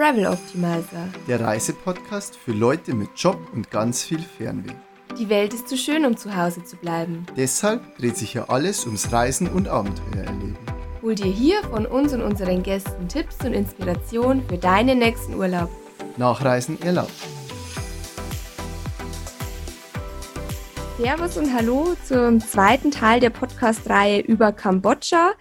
Travel 0.00 0.28
Optimizer. 0.28 1.10
Der 1.28 1.42
Reisepodcast 1.42 2.34
für 2.34 2.52
Leute 2.52 2.94
mit 2.94 3.10
Job 3.16 3.36
und 3.52 3.70
ganz 3.70 4.02
viel 4.02 4.20
Fernweh. 4.20 4.72
Die 5.18 5.28
Welt 5.28 5.52
ist 5.52 5.68
zu 5.68 5.76
schön, 5.76 6.06
um 6.06 6.16
zu 6.16 6.34
Hause 6.34 6.64
zu 6.64 6.76
bleiben. 6.76 7.26
Deshalb 7.36 7.98
dreht 7.98 8.16
sich 8.16 8.32
hier 8.32 8.48
alles 8.48 8.86
ums 8.86 9.12
Reisen 9.12 9.46
und 9.46 9.68
Abenteuer 9.68 10.24
erleben. 10.24 10.56
Hol 11.02 11.14
dir 11.14 11.30
hier 11.30 11.62
von 11.64 11.84
uns 11.84 12.14
und 12.14 12.22
unseren 12.22 12.62
Gästen 12.62 13.08
Tipps 13.08 13.44
und 13.44 13.52
Inspiration 13.52 14.42
für 14.48 14.56
deinen 14.56 15.00
nächsten 15.00 15.34
Urlaub. 15.34 15.68
Nachreisen 16.16 16.80
erlaubt. 16.80 17.12
Servus 20.96 21.36
und 21.36 21.54
Hallo 21.54 21.94
zum 22.06 22.40
zweiten 22.40 22.90
Teil 22.90 23.20
der 23.20 23.30
Podcast-Reihe 23.30 24.20
über 24.20 24.52
Kambodscha. 24.52 25.32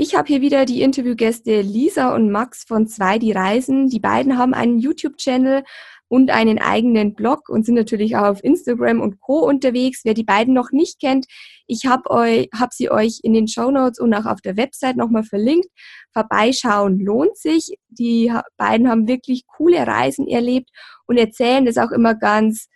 Ich 0.00 0.14
habe 0.14 0.28
hier 0.28 0.40
wieder 0.40 0.64
die 0.64 0.82
Interviewgäste 0.82 1.60
Lisa 1.60 2.14
und 2.14 2.30
Max 2.30 2.62
von 2.62 2.86
Zwei 2.86 3.18
die 3.18 3.32
Reisen. 3.32 3.88
Die 3.88 3.98
beiden 3.98 4.38
haben 4.38 4.54
einen 4.54 4.78
YouTube-Channel 4.78 5.64
und 6.06 6.30
einen 6.30 6.60
eigenen 6.60 7.16
Blog 7.16 7.48
und 7.48 7.66
sind 7.66 7.74
natürlich 7.74 8.14
auch 8.14 8.26
auf 8.26 8.44
Instagram 8.44 9.00
und 9.00 9.18
Co. 9.18 9.40
unterwegs. 9.40 10.02
Wer 10.04 10.14
die 10.14 10.22
beiden 10.22 10.54
noch 10.54 10.70
nicht 10.70 11.00
kennt, 11.00 11.26
ich 11.66 11.86
habe 11.86 12.46
hab 12.54 12.72
sie 12.72 12.92
euch 12.92 13.18
in 13.24 13.32
den 13.32 13.48
Show 13.48 13.72
Notes 13.72 13.98
und 13.98 14.14
auch 14.14 14.26
auf 14.26 14.40
der 14.40 14.56
Website 14.56 14.96
nochmal 14.96 15.24
verlinkt. 15.24 15.66
Vorbeischauen 16.12 17.00
lohnt 17.00 17.36
sich. 17.36 17.74
Die 17.88 18.32
beiden 18.56 18.88
haben 18.88 19.08
wirklich 19.08 19.48
coole 19.48 19.84
Reisen 19.84 20.28
erlebt 20.28 20.70
und 21.08 21.18
erzählen 21.18 21.64
das 21.64 21.76
auch 21.76 21.90
immer 21.90 22.14
ganz 22.14 22.68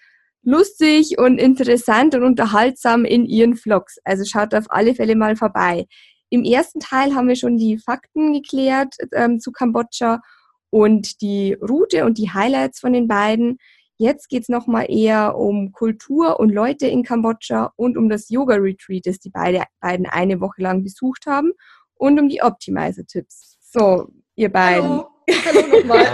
lustig 0.43 1.19
und 1.19 1.39
interessant 1.39 2.17
und 2.17 2.25
unterhaltsam 2.25 3.05
in 3.05 3.27
ihren 3.27 3.55
Vlogs. 3.55 3.99
Also 4.03 4.25
schaut 4.25 4.57
auf 4.57 4.65
alle 4.71 4.97
Fälle 4.97 5.15
mal 5.15 5.37
vorbei. 5.37 5.87
Im 6.33 6.45
ersten 6.45 6.81
Teil 6.81 7.15
haben 7.15 7.29
wir 7.29 7.37
schon 7.37 7.59
die 7.59 7.77
Fakten 7.77 8.33
geklärt 8.33 8.95
ähm, 9.13 9.39
zu 9.39 9.53
Kambodscha 9.53 10.23
und 10.71 11.21
die 11.21 11.53
Route 11.61 12.07
und 12.07 12.17
die 12.17 12.33
Highlights 12.33 12.81
von 12.81 12.95
den 12.95 13.07
beiden. 13.07 13.59
Jetzt 13.99 14.31
geht 14.31 14.45
es 14.45 14.49
nochmal 14.49 14.87
eher 14.89 15.37
um 15.37 15.73
Kultur 15.73 16.41
und 16.41 16.49
Leute 16.49 16.87
in 16.87 17.03
Kambodscha 17.03 17.75
und 17.77 17.99
um 17.99 18.09
das 18.09 18.31
Yoga-Retreat, 18.31 19.05
das 19.05 19.19
die 19.19 19.29
beide, 19.29 19.65
beiden 19.81 20.07
eine 20.07 20.41
Woche 20.41 20.63
lang 20.63 20.83
besucht 20.83 21.27
haben 21.27 21.53
und 21.97 22.19
um 22.19 22.31
die 22.31 22.43
Optimizer-Tipps. 22.43 23.59
So, 23.61 24.09
ihr 24.35 24.49
beiden. 24.51 24.89
Hallo, 24.89 25.11
Hallo 25.45 25.67
nochmal. 25.67 26.07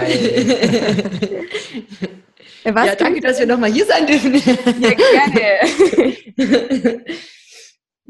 Was 2.65 2.87
ja, 2.87 2.95
danke, 2.95 3.21
dass 3.21 3.39
wir 3.39 3.47
nochmal 3.47 3.71
hier 3.71 3.85
sein 3.85 4.05
dürfen. 4.05 4.33
Ja, 4.81 4.91
gerne. 6.35 7.05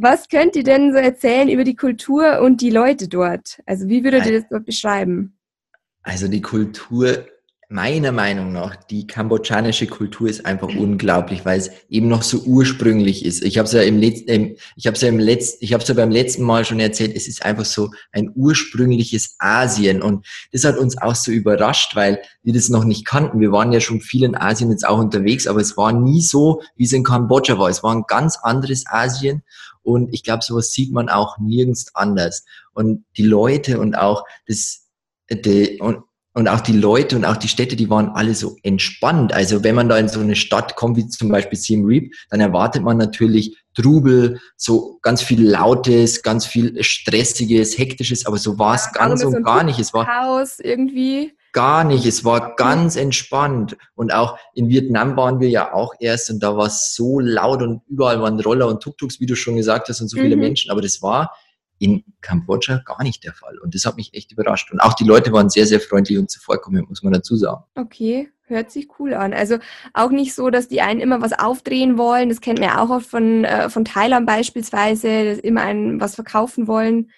Was 0.02 0.30
könnt 0.30 0.56
ihr 0.56 0.64
denn 0.64 0.94
so 0.94 0.98
erzählen 0.98 1.50
über 1.50 1.66
die 1.66 1.76
Kultur 1.76 2.40
und 2.40 2.62
die 2.62 2.70
Leute 2.70 3.10
dort? 3.10 3.60
Also 3.66 3.90
wie 3.90 4.06
würdet 4.06 4.26
ihr 4.28 4.40
das 4.40 4.50
dort 4.50 4.66
beschreiben? 4.66 5.38
Also 6.04 6.30
die 6.30 6.42
Kultur, 6.42 7.26
meiner 7.68 8.14
Meinung 8.14 8.54
nach, 8.54 8.78
die 8.78 9.08
kambodschanische 9.08 9.88
Kultur 9.88 10.30
ist 10.30 10.46
einfach 10.46 10.70
unglaublich, 10.70 11.44
weil 11.44 11.60
es 11.60 11.72
eben 11.90 12.08
noch 12.08 12.24
so 12.24 12.38
ursprünglich 12.46 13.26
ist. 13.26 13.44
Ich 13.44 13.58
habe 13.58 13.66
es 13.66 13.74
ja 13.74 13.82
im 13.82 14.00
letzten, 14.00 14.56
ich 14.78 14.88
habe 14.88 14.96
es 14.96 15.02
ja 15.02 15.10
im 15.10 15.20
letzten, 15.20 15.66
ich 15.66 15.74
habe 15.74 15.84
es 15.84 15.90
ja 15.90 15.96
beim 15.96 16.12
letzten 16.12 16.44
Mal 16.44 16.64
schon 16.64 16.80
erzählt. 16.80 17.14
Es 17.14 17.28
ist 17.28 17.44
einfach 17.44 17.66
so 17.66 17.92
ein 18.14 18.32
ursprüngliches 18.34 19.36
Asien 19.40 20.02
und 20.02 20.26
das 20.54 20.64
hat 20.64 20.78
uns 20.78 20.98
auch 20.98 21.16
so 21.16 21.30
überrascht, 21.32 21.98
weil 21.98 22.22
wir 22.42 22.54
das 22.54 22.70
noch 22.70 22.86
nicht 22.86 23.06
kannten. 23.06 23.42
Wir 23.42 23.52
waren 23.52 23.74
ja 23.74 23.82
schon 23.82 24.00
viel 24.00 24.24
in 24.24 24.38
Asien 24.38 24.72
jetzt 24.72 24.88
auch 24.88 25.00
unterwegs, 25.00 25.46
aber 25.46 25.60
es 25.60 25.76
war 25.76 25.92
nie 25.92 26.22
so, 26.22 26.62
wie 26.78 26.86
es 26.86 26.94
in 26.94 27.04
Kambodscha 27.04 27.60
war. 27.60 27.68
Es 27.68 27.84
war 27.84 27.94
ein 27.94 28.06
ganz 28.08 28.38
anderes 28.38 28.86
Asien 28.88 29.44
und 29.90 30.14
ich 30.14 30.24
glaube, 30.24 30.44
sowas 30.44 30.72
sieht 30.72 30.92
man 30.92 31.10
auch 31.10 31.38
nirgends 31.40 31.94
anders. 31.96 32.46
Und 32.74 33.06
die 33.18 33.26
Leute 33.26 33.80
und 33.80 33.96
auch 33.96 34.24
das, 34.48 34.88
die, 35.30 35.80
und, 35.82 36.04
und 36.34 36.48
auch 36.48 36.62
die 36.62 36.78
Leute 36.78 37.16
und 37.16 37.26
auch 37.26 37.38
die 37.38 37.48
Städte, 37.48 37.76
die 37.76 37.90
waren 37.90 38.10
alle 38.10 38.36
so 38.36 38.56
entspannt. 38.64 39.34
Also 39.34 39.64
wenn 39.64 39.76
man 39.76 39.90
da 39.90 39.98
in 39.98 40.08
so 40.08 40.20
eine 40.20 40.36
Stadt 40.36 40.76
kommt, 40.76 40.98
wie 40.98 41.08
zum 41.08 41.30
Beispiel 41.30 41.58
Siem 41.58 41.86
Reap, 41.86 42.14
dann 42.30 42.40
erwartet 42.40 42.84
man 42.84 42.98
natürlich 42.98 43.58
Trubel, 43.74 44.40
so 44.56 45.00
ganz 45.02 45.22
viel 45.22 45.48
Lautes, 45.48 46.22
ganz 46.22 46.46
viel 46.46 46.84
Stressiges, 46.84 47.78
Hektisches, 47.78 48.26
aber 48.26 48.38
so 48.38 48.60
war 48.60 48.76
es 48.76 48.86
ja, 48.86 48.92
ganz 48.92 49.24
und 49.24 49.44
gar 49.44 49.64
nicht. 49.64 49.80
Es 49.80 49.94
war 49.94 50.06
Chaos 50.06 50.60
irgendwie. 50.60 51.34
Gar 51.52 51.84
nicht, 51.84 52.06
es 52.06 52.24
war 52.24 52.56
ganz 52.56 52.96
entspannt. 52.96 53.76
Und 53.96 54.14
auch 54.14 54.38
in 54.54 54.70
Vietnam 54.70 55.18
waren 55.18 55.40
wir 55.40 55.50
ja 55.50 55.74
auch 55.74 55.94
erst 56.00 56.30
und 56.30 56.42
da 56.42 56.56
war 56.56 56.68
es 56.68 56.94
so 56.94 57.20
laut 57.20 57.62
und 57.62 57.82
überall 57.88 58.22
waren 58.22 58.40
Roller 58.40 58.68
und 58.68 58.82
Tuk-Tuks, 58.82 59.20
wie 59.20 59.26
du 59.26 59.36
schon 59.36 59.56
gesagt 59.56 59.90
hast, 59.90 60.02
und 60.02 60.10
so 60.10 60.18
viele 60.18 60.36
mhm. 60.36 60.44
Menschen. 60.44 60.72
Aber 60.72 60.82
das 60.82 61.02
war 61.02 61.34
in 61.80 62.04
Kambodscha 62.22 62.82
gar 62.86 63.02
nicht 63.04 63.24
der 63.24 63.34
Fall. 63.34 63.58
Und 63.58 63.74
das 63.74 63.86
hat 63.86 63.96
mich 63.96 64.14
echt 64.14 64.32
überrascht. 64.32 64.72
Und 64.72 64.80
auch 64.80 64.94
die 64.94 65.06
Leute 65.06 65.32
waren 65.32 65.50
sehr, 65.50 65.66
sehr 65.66 65.80
freundlich 65.80 66.18
und 66.18 66.30
zuvorkommend, 66.30 66.90
muss 66.90 67.04
man 67.04 67.14
dazu 67.14 67.36
sagen. 67.36 67.64
Okay, 67.76 68.30
hört 68.44 68.70
sich 68.70 68.88
cool 69.00 69.14
an. 69.14 69.34
Also 69.34 69.58
auch 69.94 70.12
nicht 70.12 70.36
so, 70.36 70.50
dass 70.50 70.68
die 70.68 70.82
einen 70.82 71.00
immer 71.00 71.22
was 71.22 71.34
aufdrehen 71.34 71.98
wollen. 71.98 72.30
Das 72.30 72.42
kennt 72.42 72.60
man 72.60 72.70
ja 72.70 72.84
auch 72.84 72.90
oft 72.90 73.08
von, 73.08 73.46
äh, 73.46 73.70
von 73.70 73.86
Thailand 73.86 74.28
beispielsweise, 74.28 75.26
dass 75.26 75.40
immer 75.40 75.62
einen 75.62 76.02
was 76.02 76.16
verkaufen 76.16 76.68
wollen. 76.68 77.10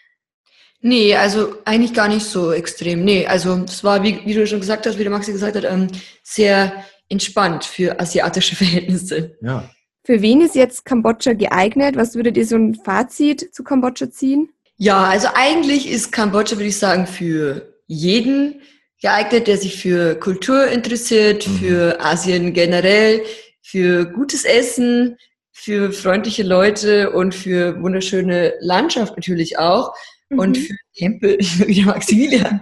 Nee, 0.82 1.16
also 1.16 1.56
eigentlich 1.64 1.94
gar 1.94 2.08
nicht 2.08 2.26
so 2.26 2.52
extrem. 2.52 3.06
Nee, 3.06 3.28
also 3.28 3.64
es 3.66 3.84
war, 3.84 4.02
wie, 4.04 4.20
wie 4.26 4.34
du 4.34 4.48
schon 4.48 4.60
gesagt 4.60 4.88
hast, 4.88 4.98
wie 4.98 5.04
der 5.04 5.12
Maxi 5.12 5.32
gesagt 5.32 5.56
hat, 5.56 5.64
ähm, 5.64 5.88
sehr 6.24 6.84
entspannt 7.08 7.66
für 7.66 8.00
asiatische 8.00 8.56
Verhältnisse. 8.58 9.38
Ja. 9.42 9.70
Für 10.04 10.22
wen 10.24 10.42
ist 10.42 10.56
jetzt 10.56 10.84
Kambodscha 10.86 11.34
geeignet? 11.34 11.96
Was 11.96 12.16
würdet 12.16 12.36
ihr 12.36 12.48
so 12.48 12.56
ein 12.56 12.74
Fazit 12.74 13.54
zu 13.54 13.64
Kambodscha 13.64 14.10
ziehen? 14.10 14.50
Ja, 14.78 15.04
also 15.04 15.28
eigentlich 15.36 15.88
ist 15.90 16.12
Kambodscha, 16.12 16.56
würde 16.56 16.70
ich 16.70 16.80
sagen, 16.80 17.06
für 17.06 17.76
jeden 17.86 18.62
geeignet, 19.00 19.48
der 19.48 19.58
sich 19.58 19.80
für 19.80 20.16
Kultur 20.16 20.68
interessiert, 20.68 21.48
mhm. 21.48 21.58
für 21.58 22.02
Asien 22.04 22.54
generell, 22.54 23.22
für 23.62 24.06
gutes 24.06 24.44
Essen, 24.44 25.18
für 25.52 25.92
freundliche 25.92 26.42
Leute 26.42 27.12
und 27.12 27.36
für 27.36 27.80
wunderschöne 27.82 28.56
Landschaft 28.62 29.16
natürlich 29.16 29.60
auch 29.60 29.94
mhm. 30.32 30.40
und 30.40 30.58
für 30.58 30.76
Tempel, 30.96 31.38
wie 31.40 31.76
der 31.76 31.86
Maximilian. 31.86 32.60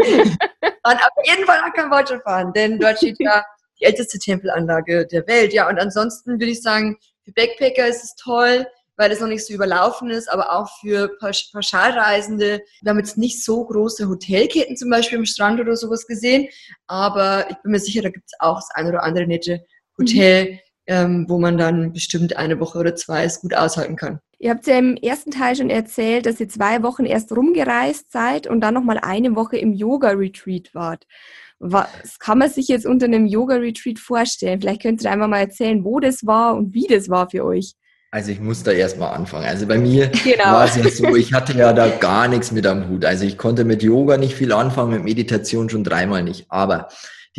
Dann 0.84 0.98
auf 0.98 1.26
jeden 1.26 1.46
Fall 1.46 1.60
nach 1.60 1.74
Kambodscha 1.74 2.20
fahren, 2.20 2.52
denn 2.54 2.80
dort 2.80 2.98
steht 2.98 3.18
ja 3.20 3.44
die 3.80 3.86
älteste 3.86 4.20
Tempelanlage 4.20 5.08
der 5.08 5.26
Welt. 5.28 5.54
Ja, 5.54 5.70
und 5.70 5.80
ansonsten 5.80 6.40
würde 6.40 6.52
ich 6.52 6.62
sagen, 6.62 6.98
für 7.24 7.32
Backpacker 7.32 7.88
ist 7.88 8.04
es 8.04 8.16
toll, 8.16 8.66
weil 8.98 9.12
es 9.12 9.22
noch 9.22 9.30
nicht 9.30 9.46
so 9.46 9.54
überlaufen 9.54 10.10
ist, 10.10 10.30
aber 10.30 10.52
auch 10.52 10.70
für 10.82 11.10
Pauschalreisende. 11.20 12.62
Wir 12.82 12.90
haben 12.90 13.00
jetzt 13.00 13.18
nicht 13.18 13.42
so 13.42 13.64
große 13.66 14.10
Hotelketten 14.10 14.76
zum 14.76 14.90
Beispiel 14.90 15.20
am 15.20 15.26
Strand 15.26 15.62
oder 15.62 15.78
sowas 15.78 16.06
gesehen, 16.06 16.50
aber 16.88 17.50
ich 17.50 17.56
bin 17.64 17.72
mir 17.72 17.80
sicher, 17.80 18.02
da 18.02 18.10
gibt 18.10 18.26
es 18.28 18.34
auch 18.40 18.58
das 18.58 18.70
ein 18.74 18.88
oder 18.88 19.04
andere 19.04 19.26
nette 19.26 19.66
Hotel, 19.98 20.52
mhm. 20.52 20.60
ähm, 20.88 21.26
wo 21.30 21.40
man 21.40 21.58
dann 21.58 21.94
bestimmt 21.94 22.36
eine 22.36 22.60
Woche 22.60 22.78
oder 22.78 22.94
zwei 22.96 23.24
es 23.24 23.40
gut 23.40 23.54
aushalten 23.54 23.96
kann. 23.96 24.20
Ihr 24.42 24.52
habt 24.52 24.68
ja 24.68 24.78
im 24.78 24.96
ersten 24.96 25.32
Teil 25.32 25.58
schon 25.58 25.70
erzählt, 25.70 26.26
dass 26.26 26.40
ihr 26.40 26.48
zwei 26.48 26.82
Wochen 26.82 27.04
erst 27.04 27.36
rumgereist 27.36 28.10
seid 28.10 28.48
und 28.48 28.62
dann 28.62 28.74
nochmal 28.74 28.98
eine 29.02 29.36
Woche 29.36 29.58
im 29.58 29.74
Yoga-Retreat 29.74 30.74
wart. 30.74 31.06
Was 31.60 32.20
kann 32.20 32.38
man 32.38 32.50
sich 32.50 32.70
jetzt 32.70 32.86
unter 32.86 33.06
einem 33.06 33.26
Yoga-Retreat 33.26 34.00
vorstellen? 34.00 34.62
Vielleicht 34.62 34.82
könnt 34.82 35.04
ihr 35.04 35.12
einfach 35.12 35.28
mal 35.28 35.40
erzählen, 35.40 35.84
wo 35.84 36.00
das 36.00 36.26
war 36.26 36.56
und 36.56 36.74
wie 36.74 36.88
das 36.88 37.10
war 37.10 37.30
für 37.30 37.44
euch. 37.44 37.74
Also 38.12 38.32
ich 38.32 38.40
muss 38.40 38.64
da 38.64 38.72
erstmal 38.72 39.14
anfangen. 39.14 39.46
Also 39.46 39.68
bei 39.68 39.78
mir 39.78 40.08
genau. 40.24 40.46
war 40.46 40.66
es 40.66 40.78
ja 40.78 40.90
so, 40.90 41.16
ich 41.18 41.34
hatte 41.34 41.54
ja 41.54 41.74
da 41.74 41.90
gar 41.90 42.30
nichts 42.30 42.54
mit 42.54 42.66
am 42.66 42.88
Hut. 42.88 43.04
Also 43.04 43.26
ich 43.26 43.38
konnte 43.38 43.66
mit 43.66 43.84
Yoga 43.84 44.18
nicht 44.18 44.36
viel 44.36 44.54
anfangen, 44.54 44.92
mit 44.92 45.04
Meditation 45.04 45.70
schon 45.70 45.84
dreimal 45.84 46.24
nicht. 46.24 46.46
Aber 46.48 46.88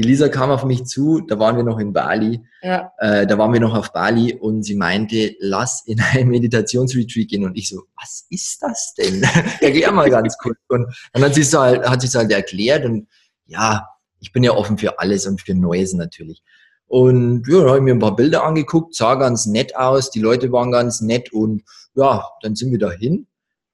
die 0.01 0.09
Lisa 0.09 0.31
kam 0.31 0.51
auf 0.51 0.65
mich 0.65 0.87
zu, 0.87 1.21
da 1.21 1.39
waren 1.39 1.57
wir 1.57 1.63
noch 1.63 1.79
in 1.79 1.93
Bali, 1.93 2.41
ja. 2.63 2.91
äh, 2.97 3.27
da 3.27 3.37
waren 3.37 3.53
wir 3.53 3.61
noch 3.61 3.75
auf 3.75 3.93
Bali 3.93 4.33
und 4.33 4.63
sie 4.63 4.75
meinte, 4.75 5.37
lass 5.41 5.83
in 5.85 6.01
ein 6.01 6.29
Meditationsretreat 6.29 7.29
gehen 7.29 7.45
und 7.45 7.55
ich 7.55 7.69
so, 7.69 7.83
was 8.01 8.25
ist 8.31 8.63
das 8.63 8.95
denn? 8.95 9.23
Erklär 9.61 9.93
mal 9.93 10.09
ganz 10.09 10.39
kurz. 10.39 10.57
Und 10.69 10.87
dann 11.13 11.25
hat 11.25 11.35
sie 11.35 11.43
es 11.43 11.53
halt, 11.53 11.87
hat 11.87 12.01
sie 12.01 12.07
es 12.07 12.15
halt 12.15 12.33
erklärt 12.33 12.87
und 12.87 13.09
ja, 13.45 13.89
ich 14.21 14.33
bin 14.33 14.43
ja 14.43 14.53
offen 14.53 14.79
für 14.79 14.99
alles 14.99 15.27
und 15.27 15.43
für 15.43 15.55
Neues 15.55 15.93
natürlich. 15.93 16.43
Und 16.87 17.47
ja, 17.47 17.59
dann 17.59 17.69
habe 17.69 17.79
ich 17.79 17.85
mir 17.85 17.93
ein 17.93 17.99
paar 17.99 18.17
Bilder 18.17 18.45
angeguckt, 18.45 18.95
sah 18.95 19.17
ganz 19.17 19.45
nett 19.45 19.77
aus, 19.77 20.11
die 20.11 20.21
Leute 20.21 20.51
waren 20.51 20.73
ganz 20.73 21.03
nett 21.03 21.31
und 21.31 21.63
ja, 21.95 22.25
dann 22.41 22.57
sind 22.57 22.71
wir 22.71 22.79
dahin. 22.79 23.27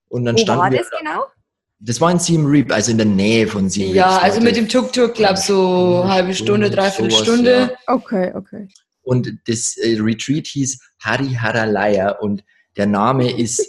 Und 0.09 0.25
dann 0.25 0.35
Wo 0.35 0.41
standen 0.41 0.61
war 0.61 0.71
wir 0.73 0.79
das 0.79 0.91
genau? 0.91 1.23
Das 1.79 2.01
war 2.01 2.11
in 2.11 2.19
Siem 2.19 2.47
Reap, 2.47 2.73
also 2.73 2.91
in 2.91 2.97
der 2.97 3.07
Nähe 3.07 3.47
von 3.47 3.69
Siem 3.69 3.89
Reap. 3.89 3.97
Ja, 3.97 4.19
also 4.19 4.41
mit 4.41 4.57
dem 4.57 4.69
Tuk-Tuk, 4.69 5.15
glaube 5.15 5.39
so 5.39 6.01
eine 6.03 6.13
halbe 6.13 6.35
Stunde, 6.35 6.71
dreiviertel 6.71 7.11
Stunde. 7.11 7.77
Ja. 7.87 7.95
Okay, 7.95 8.33
okay. 8.35 8.69
Und 9.03 9.33
das 9.47 9.77
äh, 9.77 9.99
Retreat 10.01 10.47
hieß 10.47 10.81
Hari 11.01 11.35
Haralaya 11.35 12.11
und 12.19 12.43
der 12.77 12.87
Name 12.87 13.31
ist, 13.31 13.67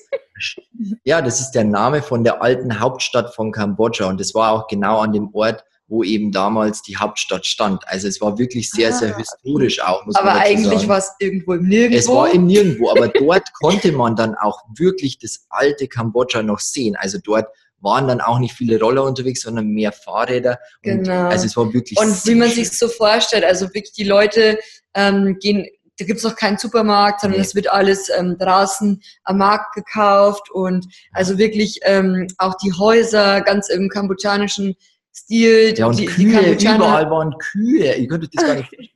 ja, 1.04 1.21
das 1.21 1.42
ist 1.42 1.51
der 1.51 1.65
Name 1.65 2.01
von 2.01 2.24
der 2.24 2.42
alten 2.42 2.80
Hauptstadt 2.80 3.36
von 3.36 3.51
Kambodscha 3.51 4.06
und 4.06 4.19
das 4.19 4.33
war 4.33 4.51
auch 4.51 4.68
genau 4.68 5.00
an 5.00 5.12
dem 5.12 5.30
Ort, 5.33 5.63
wo 5.88 6.03
eben 6.03 6.31
damals 6.31 6.81
die 6.81 6.98
Hauptstadt 6.98 7.45
stand. 7.45 7.88
Also 7.88 8.07
es 8.07 8.19
war 8.19 8.38
wirklich 8.38 8.69
sehr, 8.69 8.92
sehr 8.92 9.15
ah, 9.15 9.18
historisch 9.18 9.81
auch. 9.81 10.06
Muss 10.06 10.15
aber 10.15 10.33
man 10.33 10.38
eigentlich 10.39 10.88
war 10.88 10.98
es 10.98 11.12
irgendwo 11.19 11.53
im 11.53 11.68
Nirgendwo. 11.68 11.98
Es 11.98 12.07
war 12.07 12.33
im 12.33 12.45
Nirgendwo, 12.45 12.89
aber 12.89 13.07
dort 13.19 13.53
konnte 13.53 13.92
man 13.92 14.15
dann 14.15 14.36
auch 14.36 14.63
wirklich 14.75 15.18
das 15.18 15.45
alte 15.50 15.88
Kambodscha 15.88 16.44
noch 16.44 16.60
sehen. 16.60 16.95
Also 16.98 17.19
dort 17.24 17.48
waren 17.79 18.07
dann 18.07 18.21
auch 18.21 18.39
nicht 18.39 18.53
viele 18.56 18.79
Roller 18.79 19.03
unterwegs, 19.03 19.41
sondern 19.41 19.68
mehr 19.68 19.91
Fahrräder. 19.91 20.59
Und 20.83 21.03
Genau. 21.03 21.27
Also 21.27 21.45
es 21.45 21.56
war 21.57 21.71
wirklich 21.74 22.00
Und 22.00 22.25
wie 22.25 22.35
man 22.35 22.50
sich 22.50 22.71
so 22.77 22.88
vorstellt, 22.88 23.44
also 23.44 23.65
wirklich 23.74 23.94
die 23.94 24.03
Leute 24.03 24.57
ähm, 24.95 25.38
gehen, 25.39 25.68
da 26.00 26.06
gibt's 26.06 26.24
noch 26.24 26.35
keinen 26.35 26.57
Supermarkt, 26.57 27.21
sondern 27.21 27.39
Nee. 27.39 27.45
es 27.45 27.56
wird 27.56 27.71
alles 27.71 28.09
ähm, 28.15 28.38
draußen 28.38 29.01
am 29.24 29.38
Markt 29.38 29.74
gekauft 29.75 30.50
und 30.51 30.85
also 31.12 31.38
wirklich 31.38 31.79
ähm, 31.83 32.27
auch 32.38 32.56
die 32.63 32.71
Häuser 32.74 33.41
ganz 33.41 33.69
im 33.69 33.89
kambodschanischen 33.89 34.75
Stil. 35.15 35.74
Ja, 35.77 35.88
und 35.88 35.97
die, 35.97 36.06
Kühe, 36.06 36.33
Kambodschaner- 36.39 36.75
überall 36.75 37.09
waren 37.09 37.33
Kühe. 37.39 37.95
Ihr 37.95 38.07
könnt 38.07 38.24
euch 38.24 38.29
das 38.31 38.45
gar 38.45 38.56
nicht 38.56 38.69
vorstellen. 38.75 38.89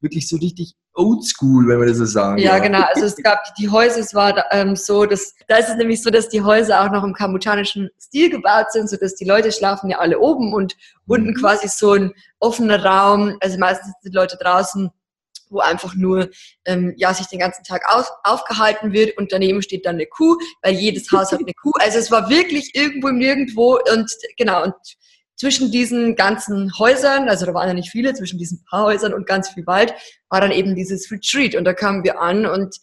Wirklich 0.00 0.28
so 0.28 0.36
richtig 0.36 0.74
oldschool, 0.94 1.66
wenn 1.68 1.78
man 1.78 1.88
das 1.88 1.98
so 1.98 2.04
sagen 2.04 2.38
Ja, 2.38 2.52
darf. 2.54 2.62
genau. 2.62 2.82
Also 2.94 3.06
es 3.06 3.16
gab 3.16 3.42
die 3.58 3.68
Häuser, 3.68 3.98
es 4.00 4.14
war 4.14 4.44
ähm, 4.52 4.76
so, 4.76 5.06
dass 5.06 5.34
da 5.48 5.56
ist 5.56 5.68
es 5.68 5.76
nämlich 5.76 6.02
so, 6.02 6.10
dass 6.10 6.28
die 6.28 6.42
Häuser 6.42 6.82
auch 6.84 6.90
noch 6.90 7.04
im 7.04 7.12
kambodschanischen 7.14 7.90
Stil 8.00 8.30
gebaut 8.30 8.70
sind, 8.72 8.88
so 8.88 8.96
dass 8.96 9.14
die 9.16 9.24
Leute 9.24 9.50
schlafen 9.52 9.90
ja 9.90 9.98
alle 9.98 10.18
oben 10.18 10.52
und 10.54 10.76
unten 11.06 11.30
Mhm. 11.30 11.34
quasi 11.34 11.68
so 11.68 11.92
ein 11.92 12.12
offener 12.38 12.84
Raum. 12.84 13.36
Also 13.40 13.58
meistens 13.58 13.92
sind 14.00 14.12
die 14.12 14.16
Leute 14.16 14.36
draußen, 14.40 14.90
wo 15.50 15.58
einfach 15.60 15.94
nur 15.94 16.30
ähm, 16.64 16.94
ja 16.96 17.12
sich 17.12 17.26
den 17.26 17.38
ganzen 17.40 17.64
Tag 17.64 17.82
auf, 17.94 18.10
aufgehalten 18.24 18.92
wird 18.92 19.16
und 19.18 19.30
daneben 19.32 19.62
steht 19.62 19.86
dann 19.86 19.96
eine 19.96 20.06
Kuh, 20.06 20.36
weil 20.62 20.74
jedes 20.74 21.10
Haus 21.12 21.32
hat 21.32 21.40
eine 21.40 21.52
Kuh. 21.60 21.72
Also 21.80 21.98
es 21.98 22.10
war 22.10 22.28
wirklich 22.30 22.74
irgendwo 22.74 23.08
im 23.08 23.18
Nirgendwo 23.18 23.78
und 23.92 24.10
genau 24.36 24.62
und 24.64 24.74
zwischen 25.36 25.70
diesen 25.70 26.16
ganzen 26.16 26.70
Häusern, 26.78 27.28
also 27.28 27.46
da 27.46 27.54
waren 27.54 27.68
ja 27.68 27.74
nicht 27.74 27.90
viele, 27.90 28.14
zwischen 28.14 28.38
diesen 28.38 28.64
paar 28.68 28.84
Häusern 28.84 29.14
und 29.14 29.26
ganz 29.26 29.48
viel 29.48 29.66
Wald, 29.66 29.94
war 30.28 30.40
dann 30.40 30.52
eben 30.52 30.74
dieses 30.74 31.10
Retreat. 31.10 31.54
Und 31.54 31.64
da 31.64 31.72
kamen 31.72 32.04
wir 32.04 32.20
an 32.20 32.46
und 32.46 32.76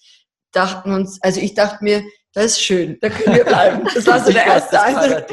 dachten 0.51 0.91
uns, 0.91 1.19
also 1.21 1.39
ich 1.39 1.53
dachte 1.53 1.83
mir, 1.83 2.03
das 2.33 2.45
ist 2.45 2.61
schön, 2.61 2.97
da 3.01 3.09
können 3.09 3.35
wir 3.35 3.43
bleiben. 3.43 3.85
Das 3.93 4.07
war 4.07 4.23
so 4.23 4.31
der 4.31 4.45
erste 4.45 4.71
Das 4.71 4.83
Eindruck. 4.83 5.25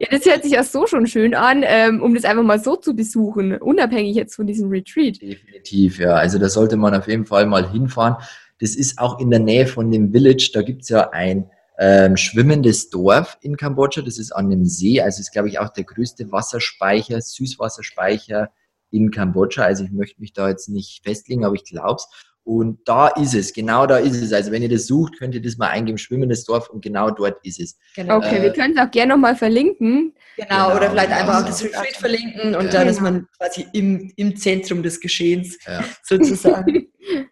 Ja, 0.00 0.06
das 0.10 0.24
hört 0.24 0.42
sich 0.42 0.52
ja 0.52 0.64
so 0.64 0.86
schon 0.86 1.06
schön 1.06 1.34
an, 1.34 1.62
ähm, 1.66 2.02
um 2.02 2.14
das 2.14 2.24
einfach 2.24 2.42
mal 2.42 2.58
so 2.58 2.76
zu 2.76 2.94
besuchen, 2.94 3.56
unabhängig 3.58 4.16
jetzt 4.16 4.36
von 4.36 4.46
diesem 4.46 4.70
Retreat. 4.70 5.20
Definitiv, 5.20 5.98
ja. 5.98 6.14
Also 6.14 6.38
da 6.38 6.48
sollte 6.48 6.76
man 6.76 6.94
auf 6.94 7.06
jeden 7.06 7.26
Fall 7.26 7.44
mal 7.46 7.70
hinfahren. 7.70 8.16
Das 8.60 8.76
ist 8.76 8.98
auch 8.98 9.20
in 9.20 9.30
der 9.30 9.40
Nähe 9.40 9.66
von 9.66 9.90
dem 9.90 10.10
Village. 10.10 10.50
Da 10.54 10.62
gibt's 10.62 10.88
ja 10.88 11.10
ein 11.10 11.50
ähm, 11.78 12.16
schwimmendes 12.16 12.90
Dorf 12.90 13.38
in 13.40 13.56
Kambodscha. 13.56 14.02
Das 14.02 14.18
ist 14.18 14.32
an 14.32 14.50
dem 14.50 14.64
See. 14.66 15.00
Also 15.00 15.20
ist, 15.20 15.32
glaube 15.32 15.48
ich, 15.48 15.58
auch 15.58 15.70
der 15.70 15.84
größte 15.84 16.30
Wasserspeicher, 16.32 17.20
Süßwasserspeicher 17.20 18.50
in 18.90 19.10
Kambodscha. 19.10 19.62
Also 19.64 19.84
ich 19.84 19.90
möchte 19.90 20.20
mich 20.20 20.32
da 20.32 20.48
jetzt 20.48 20.68
nicht 20.68 21.02
festlegen, 21.04 21.44
aber 21.44 21.54
ich 21.54 21.64
glaub's. 21.64 22.08
Und 22.44 22.80
da 22.88 23.06
ist 23.06 23.34
es, 23.34 23.52
genau 23.52 23.86
da 23.86 23.98
ist 23.98 24.20
es. 24.20 24.32
Also 24.32 24.50
wenn 24.50 24.62
ihr 24.62 24.68
das 24.68 24.86
sucht, 24.88 25.16
könnt 25.16 25.32
ihr 25.34 25.40
das 25.40 25.58
mal 25.58 25.68
eingeben, 25.68 25.96
schwimmendes 25.96 26.44
Dorf 26.44 26.68
und 26.70 26.82
genau 26.82 27.10
dort 27.12 27.36
ist 27.46 27.60
es. 27.60 27.78
Genau. 27.94 28.16
Okay, 28.16 28.38
Äh, 28.38 28.42
wir 28.42 28.52
können 28.52 28.76
es 28.76 28.84
auch 28.84 28.90
gerne 28.90 29.12
nochmal 29.14 29.36
verlinken. 29.36 30.12
Genau, 30.36 30.48
Genau, 30.48 30.76
oder 30.76 30.90
vielleicht 30.90 31.08
genau 31.10 31.20
einfach 31.20 31.34
auch 31.36 31.40
so. 31.40 31.46
das 31.46 31.62
Retreat 31.64 31.96
verlinken 31.96 32.54
und 32.56 32.64
Ja. 32.64 32.70
dann 32.72 32.88
ist 32.88 33.00
man 33.00 33.28
quasi 33.38 33.66
im, 33.72 34.12
im 34.16 34.36
Zentrum 34.36 34.82
des 34.82 34.98
Geschehens 35.00 35.56
Ja. 35.66 35.84
sozusagen. 36.02 36.88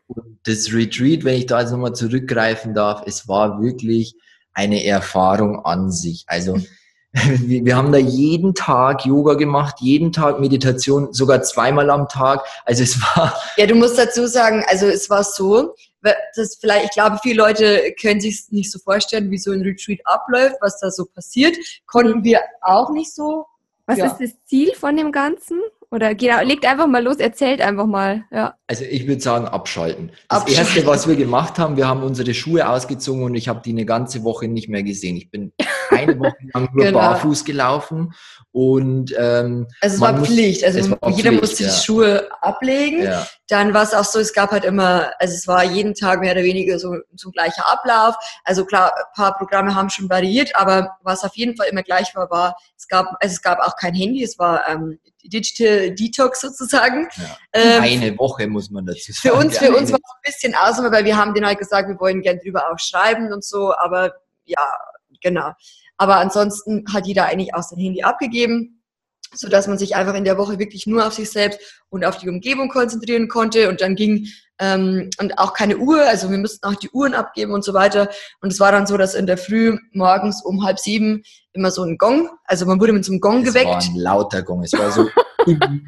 Und 0.06 0.38
das 0.44 0.72
Retreat, 0.72 1.24
wenn 1.24 1.38
ich 1.38 1.46
da 1.46 1.60
jetzt 1.60 1.72
nochmal 1.72 1.94
zurückgreifen 1.94 2.72
darf, 2.74 3.02
es 3.06 3.26
war 3.26 3.60
wirklich 3.60 4.14
eine 4.60 4.84
Erfahrung 4.84 5.64
an 5.64 5.90
sich. 5.90 6.24
Also 6.26 6.58
wir, 7.12 7.76
haben 7.76 7.92
da 7.92 7.98
jeden 7.98 8.54
Tag 8.54 9.04
Yoga 9.06 9.34
gemacht, 9.34 9.76
jeden 9.80 10.12
Tag 10.12 10.38
Meditation, 10.38 11.12
sogar 11.12 11.42
zweimal 11.42 11.90
am 11.90 12.08
Tag. 12.08 12.44
Also 12.66 12.82
es 12.82 13.00
war, 13.00 13.34
ja, 13.56 13.66
du 13.66 13.74
musst 13.74 13.98
dazu 13.98 14.26
sagen, 14.26 14.62
also 14.68 14.86
es 14.86 15.08
war 15.08 15.24
so, 15.24 15.74
weil 16.02 16.14
das 16.36 16.56
vielleicht, 16.60 16.84
ich 16.84 16.90
glaube, 16.92 17.18
viele 17.22 17.36
Leute 17.36 17.94
können 18.00 18.20
sich 18.20 18.44
nicht 18.50 18.70
so 18.70 18.78
vorstellen, 18.78 19.30
wie 19.30 19.38
so 19.38 19.50
ein 19.50 19.62
Retreat 19.62 20.00
abläuft, 20.04 20.56
was 20.60 20.78
da 20.78 20.90
so 20.90 21.04
passiert. 21.06 21.56
Konnten 21.86 22.22
wir 22.22 22.40
auch 22.60 22.90
nicht 22.90 23.14
so. 23.14 23.46
Was 23.86 23.98
Ja. 23.98 24.06
ist 24.06 24.18
das 24.20 24.30
Ziel 24.46 24.72
von 24.74 24.96
dem 24.96 25.10
Ganzen? 25.10 25.58
Oder 25.92 26.14
genau, 26.14 26.40
legt 26.42 26.64
einfach 26.64 26.86
mal 26.86 27.02
los, 27.02 27.16
erzählt 27.16 27.60
einfach 27.60 27.86
mal. 27.86 28.24
Ja. 28.30 28.54
also 28.68 28.84
ich 28.84 29.08
würde 29.08 29.20
sagen, 29.20 29.46
abschalten. 29.46 30.12
Das 30.28 30.42
Abschalten. 30.42 30.74
Erste, 30.74 30.86
was 30.86 31.08
wir 31.08 31.16
gemacht 31.16 31.58
haben, 31.58 31.76
wir 31.76 31.88
haben 31.88 32.04
unsere 32.04 32.32
Schuhe 32.32 32.68
ausgezogen 32.68 33.24
und 33.24 33.34
ich 33.34 33.48
habe 33.48 33.60
die 33.64 33.70
eine 33.70 33.84
ganze 33.84 34.22
Woche 34.22 34.46
nicht 34.46 34.68
mehr 34.68 34.84
gesehen. 34.84 35.16
Ich 35.16 35.30
bin 35.30 35.52
eine 35.90 36.18
Woche 36.18 36.36
lang 36.54 36.68
nur 36.72 36.84
Genau. 36.84 36.98
barfuß 36.98 37.44
gelaufen 37.44 38.14
und 38.52 39.14
ähm, 39.16 39.66
Also 39.80 39.96
es 39.96 40.00
war 40.00 40.12
muss- 40.14 40.28
Pflicht. 40.28 40.64
Also 40.64 40.90
war 41.00 41.10
jeder 41.10 41.30
Pflicht, 41.30 41.42
musste 41.42 41.64
ja. 41.64 41.70
die 41.70 41.76
Schuhe 41.84 42.28
ablegen. 42.40 43.02
ja, 43.04 43.26
Dann 43.48 43.72
war 43.74 43.82
es 43.84 43.94
auch 43.94 44.04
so, 44.04 44.18
es 44.18 44.32
gab 44.32 44.50
halt 44.50 44.64
immer, 44.64 45.12
also 45.18 45.34
es 45.34 45.46
war 45.46 45.62
jeden 45.64 45.94
Tag 45.94 46.20
mehr 46.20 46.32
oder 46.32 46.42
weniger 46.42 46.78
so, 46.78 46.96
so 47.14 47.28
ein 47.28 47.32
gleicher 47.32 47.70
Ablauf. 47.70 48.16
Also 48.44 48.64
klar, 48.64 48.92
ein 48.96 49.04
paar 49.14 49.36
Programme 49.38 49.74
haben 49.74 49.90
schon 49.90 50.08
variiert, 50.10 50.54
aber 50.56 50.96
was 51.02 51.22
auf 51.24 51.36
jeden 51.36 51.56
Fall 51.56 51.68
immer 51.68 51.82
gleich 51.82 52.14
war, 52.16 52.30
war, 52.30 52.56
es 52.76 52.88
gab, 52.88 53.06
also 53.20 53.32
es 53.32 53.42
gab 53.42 53.60
auch 53.60 53.76
kein 53.76 53.94
Handy, 53.94 54.22
es 54.24 54.38
war 54.38 54.68
ähm, 54.68 54.98
Digital 55.22 55.94
Detox 55.94 56.40
sozusagen. 56.40 57.08
Ja. 57.16 57.36
Ähm, 57.52 57.82
eine 57.82 58.18
Woche 58.18 58.46
muss 58.48 58.70
man 58.70 58.86
dazu 58.86 59.12
sagen. 59.12 59.20
für 59.20 59.34
uns, 59.34 59.58
für 59.58 59.70
uns 59.76 59.92
war 59.92 59.98
es 60.02 60.10
ein 60.14 60.22
bisschen 60.24 60.54
Ausnahme, 60.54 60.90
weil 60.90 61.04
wir 61.04 61.16
haben 61.16 61.34
denen 61.34 61.46
halt 61.46 61.58
gesagt, 61.58 61.88
wir 61.88 62.00
wollen 62.00 62.22
gern 62.22 62.38
drüber 62.38 62.64
auch 62.72 62.78
schreiben 62.78 63.32
und 63.32 63.44
so, 63.44 63.74
aber 63.76 64.12
ja, 64.44 64.66
genau. 65.20 65.52
Aber 65.96 66.16
ansonsten 66.16 66.84
hat 66.92 67.06
jeder 67.06 67.26
eigentlich 67.26 67.54
auch 67.54 67.62
sein 67.62 67.78
Handy 67.78 68.02
abgegeben, 68.02 68.82
so 69.32 69.48
dass 69.48 69.66
man 69.66 69.78
sich 69.78 69.94
einfach 69.96 70.14
in 70.14 70.24
der 70.24 70.38
Woche 70.38 70.58
wirklich 70.58 70.86
nur 70.86 71.06
auf 71.06 71.14
sich 71.14 71.30
selbst 71.30 71.60
und 71.88 72.04
auf 72.04 72.16
die 72.16 72.28
Umgebung 72.28 72.68
konzentrieren 72.68 73.28
konnte 73.28 73.68
und 73.68 73.80
dann 73.80 73.94
ging 73.94 74.26
ähm, 74.60 75.08
und 75.18 75.38
auch 75.38 75.54
keine 75.54 75.78
Uhr, 75.78 76.02
also 76.02 76.30
wir 76.30 76.38
mussten 76.38 76.66
auch 76.66 76.74
die 76.74 76.90
Uhren 76.90 77.14
abgeben 77.14 77.52
und 77.52 77.64
so 77.64 77.72
weiter. 77.72 78.10
Und 78.42 78.52
es 78.52 78.60
war 78.60 78.72
dann 78.72 78.86
so, 78.86 78.96
dass 78.96 79.14
in 79.14 79.26
der 79.26 79.38
Früh 79.38 79.78
morgens 79.92 80.44
um 80.44 80.64
halb 80.64 80.78
sieben 80.78 81.22
immer 81.52 81.70
so 81.70 81.82
ein 81.82 81.96
Gong, 81.96 82.28
also 82.44 82.66
man 82.66 82.78
wurde 82.78 82.92
mit 82.92 83.04
so 83.04 83.12
einem 83.12 83.20
Gong 83.20 83.42
Es 83.46 83.54
war 83.54 83.62
geweckt. 83.62 83.88
ein 83.88 83.96
lauter 83.96 84.42
Gong. 84.42 84.62
Es 84.62 84.72
war 84.74 84.90
so. 84.90 85.08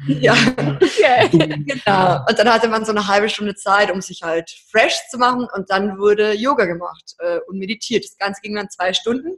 Ja. 0.07 0.35
Genau. 1.31 2.25
Und 2.27 2.39
dann 2.39 2.49
hatte 2.53 2.67
man 2.67 2.85
so 2.85 2.91
eine 2.91 3.07
halbe 3.07 3.29
Stunde 3.29 3.55
Zeit, 3.55 3.91
um 3.91 4.01
sich 4.01 4.21
halt 4.23 4.49
fresh 4.71 4.99
zu 5.09 5.17
machen 5.17 5.47
und 5.55 5.69
dann 5.69 5.97
wurde 5.97 6.33
Yoga 6.33 6.65
gemacht 6.65 7.15
äh, 7.19 7.39
und 7.47 7.57
meditiert. 7.57 8.03
Das 8.05 8.17
Ganze 8.17 8.41
ging 8.41 8.55
dann 8.55 8.69
zwei 8.69 8.93
Stunden. 8.93 9.37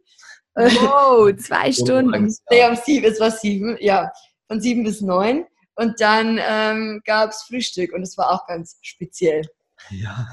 Äh, 0.56 0.70
Wow, 0.72 1.36
zwei 1.38 1.72
Stunden. 1.72 2.34
Nee, 2.50 2.68
um 2.68 2.76
sieben, 2.76 3.06
es 3.06 3.20
war 3.20 3.32
sieben, 3.32 3.78
ja, 3.80 4.12
von 4.48 4.62
sieben 4.62 4.84
bis 4.84 5.02
neun. 5.02 5.46
Und 5.76 6.00
dann 6.00 6.40
ähm, 6.42 7.02
gab 7.06 7.32
es 7.32 7.44
Frühstück 7.44 7.92
und 7.94 8.02
es 8.02 8.18
war 8.18 8.32
auch 8.32 8.48
ganz 8.48 8.78
speziell. 8.82 9.42
Ja, 9.92 10.28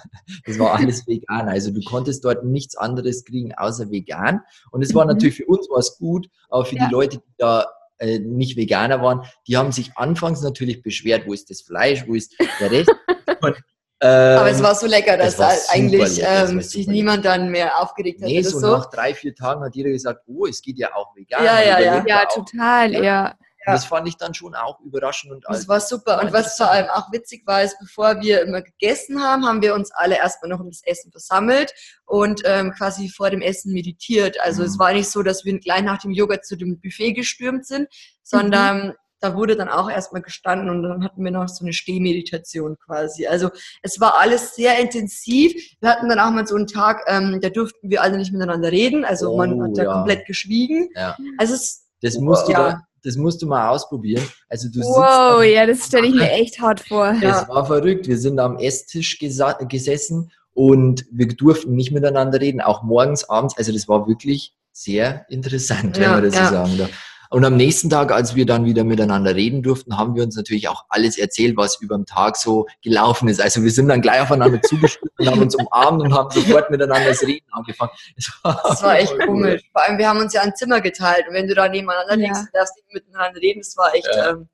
das 0.47 0.57
war 0.59 0.75
alles 0.77 1.05
vegan. 1.09 1.49
Also 1.49 1.73
du 1.73 1.81
konntest 1.83 2.25
dort 2.25 2.45
nichts 2.45 2.77
anderes 2.77 3.25
kriegen 3.25 3.53
außer 3.57 3.91
vegan. 3.91 4.41
Und 4.71 4.83
es 4.83 4.95
war 4.95 5.05
Mhm. 5.05 5.11
natürlich 5.13 5.37
für 5.39 5.47
uns 5.47 5.67
was 5.69 5.99
gut, 5.99 6.29
aber 6.49 6.65
für 6.65 6.77
Ja. 6.77 6.87
die 6.87 6.93
Leute, 6.93 7.19
die 7.19 7.35
da 7.39 7.67
äh, 8.03 8.19
nicht 8.19 8.57
Veganer 8.57 9.01
waren, 9.01 9.23
die 9.47 9.57
haben 9.57 9.73
sich 9.73 9.97
anfangs 9.97 10.43
natürlich 10.43 10.83
beschwert, 10.83 11.27
wo 11.27 11.33
ist 11.33 11.49
das 11.51 11.63
Fleisch, 11.63 12.05
wo 12.07 12.15
ist 12.15 12.35
der 12.61 12.71
Rest. 12.71 12.91
Und, 13.41 13.57
ähm, 14.01 14.39
Aber 14.39 14.51
es 14.51 14.63
war 14.63 14.75
so 14.75 14.87
lecker, 14.87 15.17
dass 15.17 15.39
halt 15.39 15.61
super 15.61 15.75
eigentlich 15.75 16.17
lecker, 16.17 16.49
ähm, 16.49 16.61
sich 16.61 16.89
niemand 16.89 17.25
dann 17.25 17.51
mehr 17.51 17.81
aufgeregt 17.81 18.21
hat 18.21 18.29
nee, 18.29 18.41
oder 18.41 18.51
so, 18.51 18.59
so. 18.59 18.67
nach 18.73 18.91
drei, 18.91 19.15
vier 19.15 19.35
Tagen 19.35 19.63
hat 19.63 19.77
jeder 19.77 19.91
gesagt, 19.91 20.23
oh, 20.27 20.47
es 20.47 20.61
geht 20.61 20.79
ja 20.79 20.93
auch 20.95 21.15
vegan. 21.15 21.45
Ja, 21.45 21.53
Man 21.55 21.63
ja, 21.63 21.79
ja. 21.79 21.99
überlegt 21.99 22.09
Ja, 22.09 22.27
auch. 22.27 23.35
Ja. 23.67 23.73
Das 23.73 23.85
fand 23.85 24.09
ich 24.09 24.17
dann 24.17 24.35
schon 24.35 24.55
auch 24.55 24.81
überraschend 24.81 25.33
und 25.33 25.45
Das 25.49 25.61
alt. 25.61 25.69
war 25.69 25.81
super. 25.81 26.21
Und 26.23 26.33
was 26.33 26.57
vor 26.57 26.71
allem 26.71 26.89
auch 26.89 27.13
witzig 27.13 27.43
war, 27.47 27.63
ist, 27.63 27.79
bevor 27.79 28.21
wir 28.21 28.43
immer 28.43 28.63
gegessen 28.63 29.23
haben, 29.23 29.47
haben 29.47 29.63
wir 29.63 29.75
uns 29.75 29.91
alle 29.93 30.17
erstmal 30.17 30.51
noch 30.51 30.61
um 30.61 30.69
das 30.71 30.83
Essen 30.85 31.11
versammelt 31.13 31.73
und 32.07 32.43
ähm, 32.45 32.73
quasi 32.73 33.09
vor 33.09 33.31
dem 33.31 33.41
Essen 33.43 33.73
meditiert. 33.73 34.41
Also 34.41 34.63
Mhm. 34.63 34.69
es 34.69 34.79
war 34.79 34.93
nicht 34.93 35.11
so, 35.11 35.23
dass 35.23 35.45
wir 35.45 35.59
gleich 35.61 35.83
nach 35.83 35.99
dem 36.03 36.11
Yoga 36.13 36.41
zu 36.43 36.57
dem 36.57 36.81
Buffet 36.81 37.13
gestürmt 37.13 37.67
sind, 37.67 37.89
sondern 38.23 38.95
da 39.21 39.37
wurde 39.37 39.55
dann 39.55 39.69
auch 39.69 39.89
erstmal 39.89 40.21
gestanden 40.21 40.69
und 40.69 40.83
dann 40.83 41.05
hatten 41.05 41.23
wir 41.23 41.31
noch 41.31 41.47
so 41.49 41.65
eine 41.65 41.73
Stehmeditation 41.73 42.77
quasi. 42.85 43.27
Also 43.29 43.51
es 43.83 44.01
war 44.01 44.19
alles 44.19 44.57
sehr 44.57 44.79
intensiv. 44.81 45.53
Wir 45.81 45.91
hatten 45.91 46.09
dann 46.09 46.19
auch 46.19 46.31
mal 46.33 46.45
so 46.45 46.57
einen 46.57 46.67
Tag, 46.67 47.05
ähm, 47.07 47.39
da 47.41 47.49
durften 47.49 47.89
wir 47.89 48.03
alle 48.03 48.19
nicht 48.19 48.33
miteinander 48.33 48.73
reden. 48.73 49.05
Also 49.05 49.37
man 49.37 49.61
Oh, 49.61 49.65
hat 49.65 49.79
da 49.79 49.85
ja. 49.85 49.93
komplett 49.93 50.27
geschwiegen. 50.27 50.89
Ja. 50.97 51.17
Also 51.39 51.55
es 51.55 51.87
Das 52.01 52.19
musst, 52.19 52.49
du 52.49 52.53
Ja. 52.53 52.59
da, 52.71 52.83
das 53.05 53.17
musst 53.17 53.43
du 53.43 53.47
mal 53.47 53.69
ausprobieren. 53.69 54.25
Also 54.49 54.69
du 54.69 54.81
Wow, 54.81 55.41
sitzt 55.41 55.55
ja, 55.55 55.67
das 55.67 55.87
stelle 55.87 56.07
ich 56.07 56.15
mir 56.15 56.31
echt 56.33 56.61
hart 56.61 56.81
vor. 56.81 57.13
Ja. 57.21 57.43
Es 57.43 57.49
war 57.49 57.67
verrückt. 57.67 58.07
Wir 58.09 58.19
sind 58.19 58.39
am 58.39 58.57
Esstisch 58.59 59.19
gesessen 59.19 60.31
und 60.55 61.05
wir 61.11 61.29
durften 61.29 61.75
nicht 61.75 61.93
miteinander 61.93 62.41
reden, 62.41 62.61
auch 62.61 62.83
morgens, 62.83 63.29
abends. 63.29 63.57
Also 63.57 63.73
das 63.73 63.89
war 63.89 64.07
wirklich 64.07 64.55
sehr 64.73 65.27
interessant, 65.29 65.97
wenn 65.97 66.03
Ja, 66.05 66.13
man 66.13 66.23
das 66.25 66.35
ja. 66.35 66.47
so 66.47 66.53
sagen 66.55 66.79
darf. 66.79 66.91
Und 67.33 67.47
am 67.47 67.57
nächsten 67.57 67.89
Tag, 67.89 68.13
als 68.13 68.35
wir 68.35 68.45
dann 68.45 68.67
wieder 68.67 68.85
miteinander 68.85 69.35
reden 69.35 69.63
durften, 69.63 69.97
haben 69.97 70.15
wir 70.15 70.23
uns 70.23 70.37
natürlich 70.37 70.69
auch 70.69 70.85
alles 70.91 71.17
erzählt, 71.17 71.57
was 71.57 71.81
über 71.81 71.97
den 71.97 72.05
Tag 72.05 72.37
so 72.37 72.67
gelaufen 72.83 73.27
ist. 73.29 73.41
Also 73.41 73.63
wir 73.63 73.71
sind 73.71 73.89
dann 73.89 74.03
gleich 74.03 74.21
aufeinander 74.21 74.61
zugeschnitten 74.61 75.11
und 75.19 75.31
haben 75.31 75.41
uns 75.41 75.55
umarmt 75.55 76.03
und 76.03 76.13
haben 76.15 76.31
sofort 76.31 76.71
miteinander 76.71 77.09
das 77.09 77.23
Reden 77.23 77.47
angefangen. 77.53 77.91
Es 78.19 78.31
war, 78.43 78.61
Das 78.69 78.83
war 78.83 78.99
echt 78.99 79.19
komisch. 79.21 79.63
Vor 79.73 79.83
allem, 79.83 79.97
wir 79.97 80.09
haben 80.11 80.19
uns 80.19 80.35
ja 80.35 80.43
ein 80.43 80.55
Zimmer 80.55 80.83
geteilt 80.83 81.25
und 81.27 81.35
wenn 81.35 81.49
du 81.49 81.55
da 81.55 81.69
nebeneinander 81.69 82.17
Ja. 82.19 82.27
liegst, 82.29 82.49
darfst 82.53 82.77
du 82.77 82.83
nicht 82.85 83.07
miteinander 83.07 83.41
reden. 83.41 83.61
Das 83.61 83.77
war 83.79 83.95
echt. 83.95 84.11
Ja. 84.15 84.31
Ähm, 84.33 84.49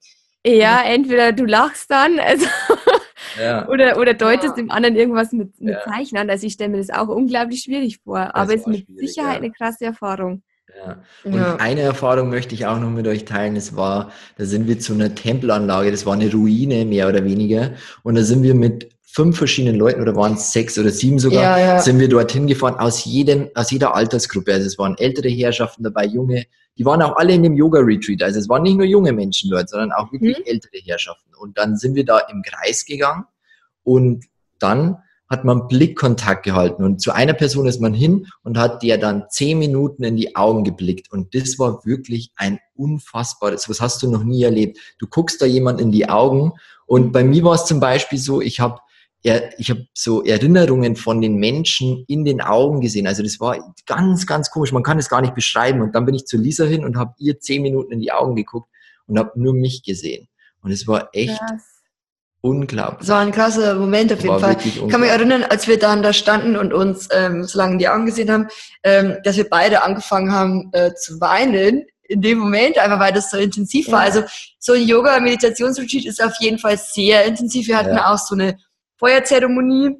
Ja, 0.47 0.81
entweder 0.85 1.33
du 1.33 1.47
lachst 1.47 1.91
dann 1.91 2.21
also, 2.21 2.47
Ja. 3.43 3.69
oder, 3.69 3.99
oder 3.99 4.15
deutest 4.15 4.51
Ja. 4.51 4.53
dem 4.55 4.71
anderen 4.71 4.95
irgendwas 4.95 5.33
mit, 5.33 5.61
mit 5.61 5.75
Ja. 5.75 5.83
Zeichen 5.85 6.17
an. 6.17 6.31
Also 6.31 6.47
ich 6.47 6.53
stelle 6.53 6.71
mir 6.71 6.79
das 6.79 6.91
auch 6.91 7.09
unglaublich 7.09 7.63
schwierig 7.63 7.99
vor. 8.05 8.37
Aber 8.37 8.55
es 8.55 8.61
ist 8.61 8.67
mit 8.69 8.87
Sicherheit 8.99 9.33
ja. 9.33 9.39
eine 9.39 9.51
krasse 9.51 9.85
Erfahrung. 9.87 10.45
Ja. 10.79 11.03
Und 11.25 11.35
ja. 11.35 11.57
eine 11.57 11.81
Erfahrung 11.81 12.31
möchte 12.31 12.55
ich 12.55 12.67
auch 12.67 12.79
noch 12.79 12.91
mit 12.91 13.07
euch 13.07 13.25
teilen. 13.25 13.57
Es 13.57 13.77
war, 13.77 14.13
da 14.37 14.45
sind 14.45 14.69
wir 14.69 14.79
zu 14.79 14.95
einer 14.95 15.15
Tempelanlage, 15.15 15.91
das 15.91 16.07
war 16.07 16.15
eine 16.15 16.31
Ruine 16.31 16.85
mehr 16.85 17.09
oder 17.09 17.25
weniger. 17.25 17.73
Und 18.03 18.15
da 18.15 18.23
sind 18.23 18.43
wir 18.43 18.55
mit 18.55 18.91
fünf 19.03 19.39
verschiedenen 19.39 19.77
Leuten 19.77 20.01
oder 20.01 20.15
waren 20.15 20.35
es 20.35 20.53
sechs 20.53 20.79
oder 20.79 20.91
sieben 20.91 21.19
sogar, 21.19 21.43
ja, 21.43 21.59
ja. 21.59 21.79
sind 21.81 21.99
wir 21.99 22.09
dorthin 22.09 22.47
gefahren 22.47 22.77
aus 22.77 23.05
jedem, 23.05 23.49
aus 23.55 23.71
jeder 23.71 23.95
Altersgruppe. 23.95 24.53
Also 24.53 24.67
es 24.67 24.79
waren 24.79 24.97
ältere 24.99 25.29
Herrschaften 25.29 25.83
dabei, 25.83 26.05
junge, 26.05 26.45
die 26.77 26.85
waren 26.85 27.03
auch 27.03 27.17
alle 27.17 27.35
in 27.35 27.43
dem 27.43 27.55
Yoga-Retreat. 27.55 28.23
Also 28.23 28.39
es 28.39 28.49
waren 28.49 28.63
nicht 28.63 28.77
nur 28.77 28.87
junge 28.87 29.13
Menschen 29.13 29.51
dort, 29.51 29.69
sondern 29.69 29.93
auch 29.93 30.13
wirklich 30.13 30.39
mhm. 30.39 30.45
ältere 30.47 30.79
Herrschaften. 30.85 31.35
Und 31.35 31.59
dann 31.59 31.77
sind 31.77 31.97
wir 31.97 32.05
da 32.05 32.21
im 32.31 32.43
Kreis 32.43 32.85
gegangen 32.85 33.25
und 33.83 34.25
dann 34.61 34.99
hat 35.29 35.45
man 35.45 35.69
Blickkontakt 35.69 36.45
gehalten 36.45 36.85
und 36.85 37.01
zu 37.01 37.13
einer 37.13 37.35
Person 37.35 37.67
ist 37.67 37.81
man 37.81 37.93
hin 37.93 38.27
und 38.43 38.57
hat 38.57 38.83
der 38.83 38.99
dann 38.99 39.25
zehn 39.29 39.59
Minuten 39.59 40.03
in 40.05 40.17
die 40.17 40.37
Augen 40.37 40.65
geblickt 40.65 41.13
und 41.13 41.35
das 41.35 41.59
war 41.59 41.85
wirklich 41.85 42.33
ein 42.37 42.59
unfassbares, 42.75 43.69
was 43.69 43.81
hast 43.81 44.03
du 44.03 44.11
noch 44.11 44.25
nie 44.25 44.43
erlebt. 44.43 44.79
Du 44.99 45.07
guckst 45.07 45.43
da 45.43 45.47
jemand 45.47 45.81
in 45.81 45.93
die 45.93 46.09
Augen 46.09 46.53
und 46.87 47.13
bei 47.13 47.25
mir 47.25 47.45
war 47.45 47.55
es 47.55 47.67
zum 47.67 47.81
Beispiel 47.81 48.19
so, 48.19 48.41
ich 48.41 48.61
habe 48.61 48.81
ich 49.23 49.69
habe 49.69 49.87
so 49.95 50.23
Erinnerungen 50.25 50.95
von 50.95 51.21
den 51.21 51.37
Menschen 51.37 52.05
in 52.07 52.25
den 52.25 52.41
Augen 52.41 52.81
gesehen. 52.81 53.07
Also 53.07 53.23
das 53.23 53.41
war 53.41 53.75
ganz, 53.85 54.27
ganz 54.27 54.49
komisch. 54.49 54.73
Man 54.73 54.85
kann 54.85 54.99
es 54.99 55.09
gar 55.09 55.21
nicht 55.21 55.35
beschreiben. 55.35 55.83
Und 55.83 55.95
dann 55.97 56.07
bin 56.07 56.15
ich 56.15 56.25
zu 56.25 56.37
Lisa 56.37 56.65
hin 56.65 56.85
und 56.85 56.97
habe 56.97 57.15
ihr 57.19 57.41
zehn 57.41 57.63
Minuten 57.63 57.93
in 57.93 58.01
die 58.01 58.13
Augen 58.13 58.37
geguckt 58.37 58.71
und 59.07 59.19
habe 59.19 59.33
nur 59.35 59.55
mich 59.55 59.83
gesehen. 59.83 60.29
Und 60.63 60.71
es 60.71 60.87
war 60.87 61.09
echt 61.13 61.37
Krass 61.37 61.78
unglaublich. 62.41 63.01
Das 63.01 63.09
war 63.09 63.21
ein 63.21 63.33
krasser 63.33 63.75
Moment 63.75 64.13
auf 64.13 64.23
jeden 64.23 64.39
Fall. 64.39 64.57
Ich 64.65 64.89
kann 64.89 65.01
mich 65.01 65.11
erinnern, 65.11 65.45
als 65.45 65.69
wir 65.69 65.79
dann 65.79 66.03
da 66.03 66.13
standen 66.13 66.57
und 66.57 66.73
uns 66.73 67.09
ähm, 67.13 67.45
so 67.45 67.59
lange 67.59 67.73
in 67.73 67.79
die 67.79 67.89
Augen 67.89 68.07
gesehen 68.07 68.31
haben, 68.31 68.49
ähm, 68.83 69.17
dass 69.25 69.37
wir 69.37 69.49
beide 69.49 69.83
angefangen 69.83 70.33
haben 70.33 70.71
äh, 70.73 70.95
zu 70.95 71.21
weinen 71.21 71.85
in 72.09 72.23
dem 72.23 72.39
Moment, 72.39 72.79
einfach 72.79 72.99
weil 72.99 73.13
das 73.13 73.31
so 73.31 73.37
intensiv 73.37 73.91
war. 73.91 74.01
Also 74.01 74.23
so 74.59 74.73
ein 74.73 74.87
Yoga-Meditationsretreat 74.87 76.07
ist 76.07 76.23
auf 76.23 76.35
jeden 76.41 76.59
Fall 76.59 76.79
sehr 76.79 77.25
intensiv. 77.25 77.69
Wir 77.69 77.77
hatten 77.77 77.97
ja. 77.97 78.13
auch 78.13 78.19
so 78.19 78.35
eine 78.35 78.59
Feuerzeremonie, 78.97 79.97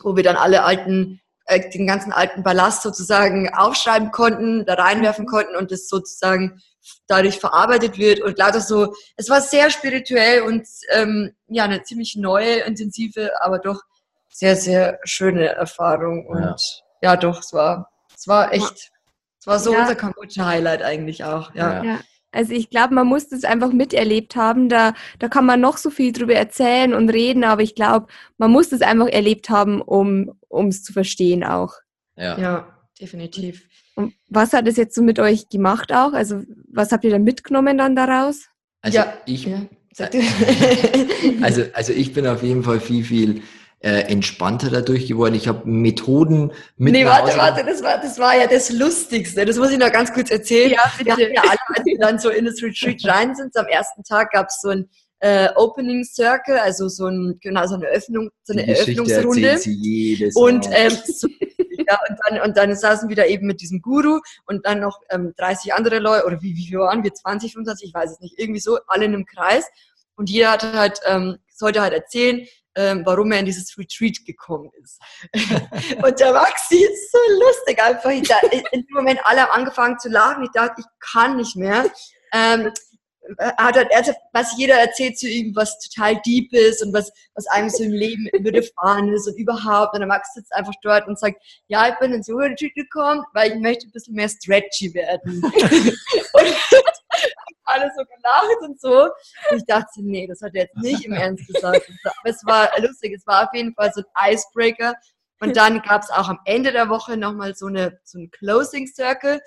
wo 0.00 0.14
wir 0.14 0.22
dann 0.22 0.36
alle 0.36 0.62
alten 0.62 1.20
äh, 1.48 1.70
den 1.70 1.86
ganzen 1.86 2.12
alten 2.12 2.42
Ballast 2.42 2.82
sozusagen 2.82 3.52
aufschreiben 3.54 4.10
konnten, 4.10 4.64
da 4.66 4.74
reinwerfen 4.74 5.24
mhm. 5.24 5.28
konnten 5.28 5.56
und 5.56 5.70
das 5.70 5.88
sozusagen 5.88 6.60
dadurch 7.06 7.38
verarbeitet 7.38 7.98
wird 7.98 8.20
und 8.20 8.38
lauter 8.38 8.60
so. 8.60 8.94
Es 9.16 9.28
war 9.28 9.40
sehr 9.40 9.70
spirituell 9.70 10.42
und 10.42 10.66
ähm, 10.90 11.34
ja, 11.48 11.64
eine 11.64 11.82
ziemlich 11.82 12.16
neue, 12.16 12.60
intensive, 12.60 13.30
aber 13.40 13.58
doch 13.58 13.80
sehr, 14.28 14.56
sehr 14.56 15.00
schöne 15.04 15.46
Erfahrung. 15.48 16.26
Und 16.26 16.42
ja, 16.42 16.56
ja 17.02 17.16
doch, 17.16 17.40
es 17.40 17.52
war, 17.52 17.90
es 18.14 18.28
war 18.28 18.52
echt, 18.52 18.90
es 19.40 19.46
war 19.46 19.58
so 19.58 19.72
ja. 19.72 19.80
unser 19.80 19.94
Kambodscha-Highlight 19.96 20.82
eigentlich 20.82 21.24
auch. 21.24 21.54
ja. 21.54 21.82
ja. 21.82 21.98
Also 22.30 22.52
ich 22.52 22.70
glaube, 22.70 22.94
man 22.94 23.06
muss 23.06 23.28
das 23.28 23.44
einfach 23.44 23.72
miterlebt 23.72 24.36
haben. 24.36 24.68
Da, 24.68 24.94
da 25.18 25.28
kann 25.28 25.46
man 25.46 25.60
noch 25.60 25.78
so 25.78 25.90
viel 25.90 26.12
drüber 26.12 26.34
erzählen 26.34 26.94
und 26.94 27.08
reden, 27.08 27.44
aber 27.44 27.62
ich 27.62 27.74
glaube, 27.74 28.08
man 28.36 28.50
muss 28.50 28.68
das 28.68 28.82
einfach 28.82 29.08
erlebt 29.08 29.48
haben, 29.50 29.80
um 29.80 30.36
es 30.68 30.82
zu 30.82 30.92
verstehen 30.92 31.44
auch. 31.44 31.74
Ja. 32.16 32.38
ja, 32.38 32.78
definitiv. 33.00 33.66
Und 33.94 34.14
was 34.28 34.52
hat 34.52 34.68
es 34.68 34.76
jetzt 34.76 34.94
so 34.94 35.02
mit 35.02 35.18
euch 35.18 35.48
gemacht 35.48 35.92
auch? 35.92 36.12
Also 36.12 36.42
was 36.70 36.92
habt 36.92 37.04
ihr 37.04 37.10
da 37.10 37.18
mitgenommen 37.18 37.78
dann 37.78 37.96
daraus? 37.96 38.48
Also 38.82 38.98
ja. 38.98 39.14
ich, 39.26 39.44
ja. 39.44 39.62
also, 41.42 41.64
also 41.72 41.92
ich 41.92 42.12
bin 42.12 42.26
auf 42.28 42.44
jeden 42.44 42.62
Fall 42.62 42.78
viel, 42.78 43.02
viel 43.04 43.42
äh, 43.80 44.10
entspannter 44.10 44.70
dadurch 44.70 45.06
geworden. 45.06 45.34
Ich 45.34 45.46
habe 45.46 45.68
Methoden 45.68 46.52
mit. 46.76 46.92
Nee, 46.92 47.04
warte, 47.04 47.36
warte, 47.38 47.64
das 47.64 47.82
war, 47.82 48.00
das 48.00 48.18
war 48.18 48.36
ja 48.36 48.46
das 48.46 48.70
Lustigste. 48.70 49.44
Das 49.44 49.56
muss 49.56 49.70
ich 49.70 49.78
noch 49.78 49.92
ganz 49.92 50.12
kurz 50.12 50.30
erzählen. 50.30 50.72
Ja, 50.72 50.92
bitte. 50.98 51.16
Wir 51.16 51.32
ja 51.32 51.42
alle, 51.42 51.58
als 51.74 51.84
wir 51.84 51.98
dann 51.98 52.18
so 52.18 52.30
in 52.30 52.44
das 52.44 52.62
Retreat 52.62 53.04
rein 53.04 53.34
sind, 53.36 53.56
am 53.56 53.66
ersten 53.66 54.02
Tag 54.02 54.32
gab 54.32 54.48
es 54.48 54.60
so 54.60 54.70
ein 54.70 54.88
äh, 55.20 55.48
Opening 55.56 56.04
Circle, 56.04 56.58
also 56.58 56.88
so, 56.88 57.06
ein, 57.06 57.38
genau, 57.40 57.66
so 57.66 57.74
eine 57.74 57.86
Öffnung, 57.86 58.30
so 58.42 58.52
eine 58.52 58.66
Eröffnungsrunde. 58.66 59.58
und, 60.34 60.68
ähm, 60.72 60.92
so, 61.06 61.28
ja, 61.88 61.98
und, 62.08 62.18
dann, 62.26 62.40
und 62.42 62.56
dann 62.56 62.74
saßen 62.74 63.08
wir 63.08 63.16
da 63.16 63.24
eben 63.24 63.46
mit 63.46 63.60
diesem 63.60 63.80
Guru 63.80 64.20
und 64.46 64.66
dann 64.66 64.80
noch 64.80 65.00
ähm, 65.10 65.34
30 65.36 65.74
andere 65.74 65.98
Leute, 65.98 66.26
oder 66.26 66.42
wie, 66.42 66.54
wie 66.54 66.66
viel 66.66 66.78
waren 66.78 67.02
wir? 67.02 67.12
20, 67.12 67.52
25, 67.52 67.88
ich 67.88 67.94
weiß 67.94 68.12
es 68.12 68.20
nicht, 68.20 68.38
irgendwie 68.38 68.60
so, 68.60 68.78
alle 68.86 69.06
in 69.06 69.14
einem 69.14 69.26
Kreis. 69.26 69.64
Und 70.14 70.30
jeder 70.30 70.52
hatte 70.52 70.72
halt, 70.72 71.00
ähm, 71.06 71.38
sollte 71.54 71.80
halt 71.80 71.92
erzählen, 71.92 72.46
ähm, 72.78 73.02
warum 73.04 73.32
er 73.32 73.40
in 73.40 73.46
dieses 73.46 73.76
Retreat 73.76 74.24
gekommen 74.24 74.70
ist. 74.82 75.00
und 76.02 76.20
der 76.20 76.32
Maxi 76.32 76.76
ist 76.76 77.12
so 77.12 77.18
lustig 77.40 77.82
einfach. 77.82 78.10
Ich, 78.10 78.30
in 78.72 78.82
dem 78.82 78.94
Moment 78.94 79.20
alle 79.24 79.42
haben 79.42 79.60
angefangen 79.60 79.98
zu 79.98 80.08
lachen. 80.08 80.44
Ich 80.44 80.50
dachte, 80.52 80.74
ich 80.78 80.86
kann 81.00 81.36
nicht 81.36 81.56
mehr. 81.56 81.86
Ähm, 82.32 82.72
hat 83.58 83.76
halt, 83.76 83.88
er 83.90 83.98
hat, 83.98 84.16
was 84.32 84.56
jeder 84.56 84.76
erzählt 84.76 85.18
zu 85.18 85.28
ihm, 85.28 85.54
was 85.54 85.78
total 85.80 86.20
deep 86.24 86.52
ist 86.52 86.82
und 86.82 86.94
was, 86.94 87.12
was 87.34 87.46
einem 87.48 87.68
so 87.68 87.82
im 87.82 87.92
Leben 87.92 88.28
widerfahren 88.38 89.12
ist 89.12 89.26
und 89.26 89.36
überhaupt. 89.36 89.94
Und 89.94 90.00
der 90.00 90.06
Max 90.06 90.32
sitzt 90.34 90.52
einfach 90.54 90.72
dort 90.82 91.08
und 91.08 91.18
sagt, 91.18 91.42
ja, 91.66 91.88
ich 91.88 91.98
bin 91.98 92.12
ins 92.12 92.28
Yoga-Retreat 92.28 92.74
gekommen, 92.74 93.24
weil 93.34 93.52
ich 93.52 93.58
möchte 93.58 93.86
ein 93.86 93.92
bisschen 93.92 94.14
mehr 94.14 94.28
stretchy 94.28 94.94
werden. 94.94 95.42
und 95.42 96.56
alle 97.78 97.92
so 97.96 98.04
gelacht 98.04 98.62
und 98.62 98.80
so. 98.80 99.04
Und 99.50 99.58
ich 99.58 99.64
dachte, 99.66 100.02
nee, 100.02 100.26
das 100.26 100.40
hat 100.42 100.54
er 100.54 100.62
jetzt 100.62 100.76
nicht 100.76 101.04
im 101.04 101.12
Ernst 101.12 101.46
gesagt. 101.46 101.90
Aber 102.04 102.30
es 102.30 102.44
war 102.44 102.70
lustig, 102.80 103.14
es 103.14 103.26
war 103.26 103.44
auf 103.44 103.54
jeden 103.54 103.74
Fall 103.74 103.92
so 103.94 104.02
ein 104.14 104.34
Icebreaker. 104.34 104.94
Und 105.40 105.56
dann 105.56 105.80
gab 105.82 106.02
es 106.02 106.10
auch 106.10 106.28
am 106.28 106.40
Ende 106.44 106.72
der 106.72 106.88
Woche 106.88 107.16
nochmal 107.16 107.54
so, 107.54 107.66
eine, 107.66 108.00
so 108.04 108.18
ein 108.18 108.30
Closing 108.30 108.86
Circle. 108.86 109.40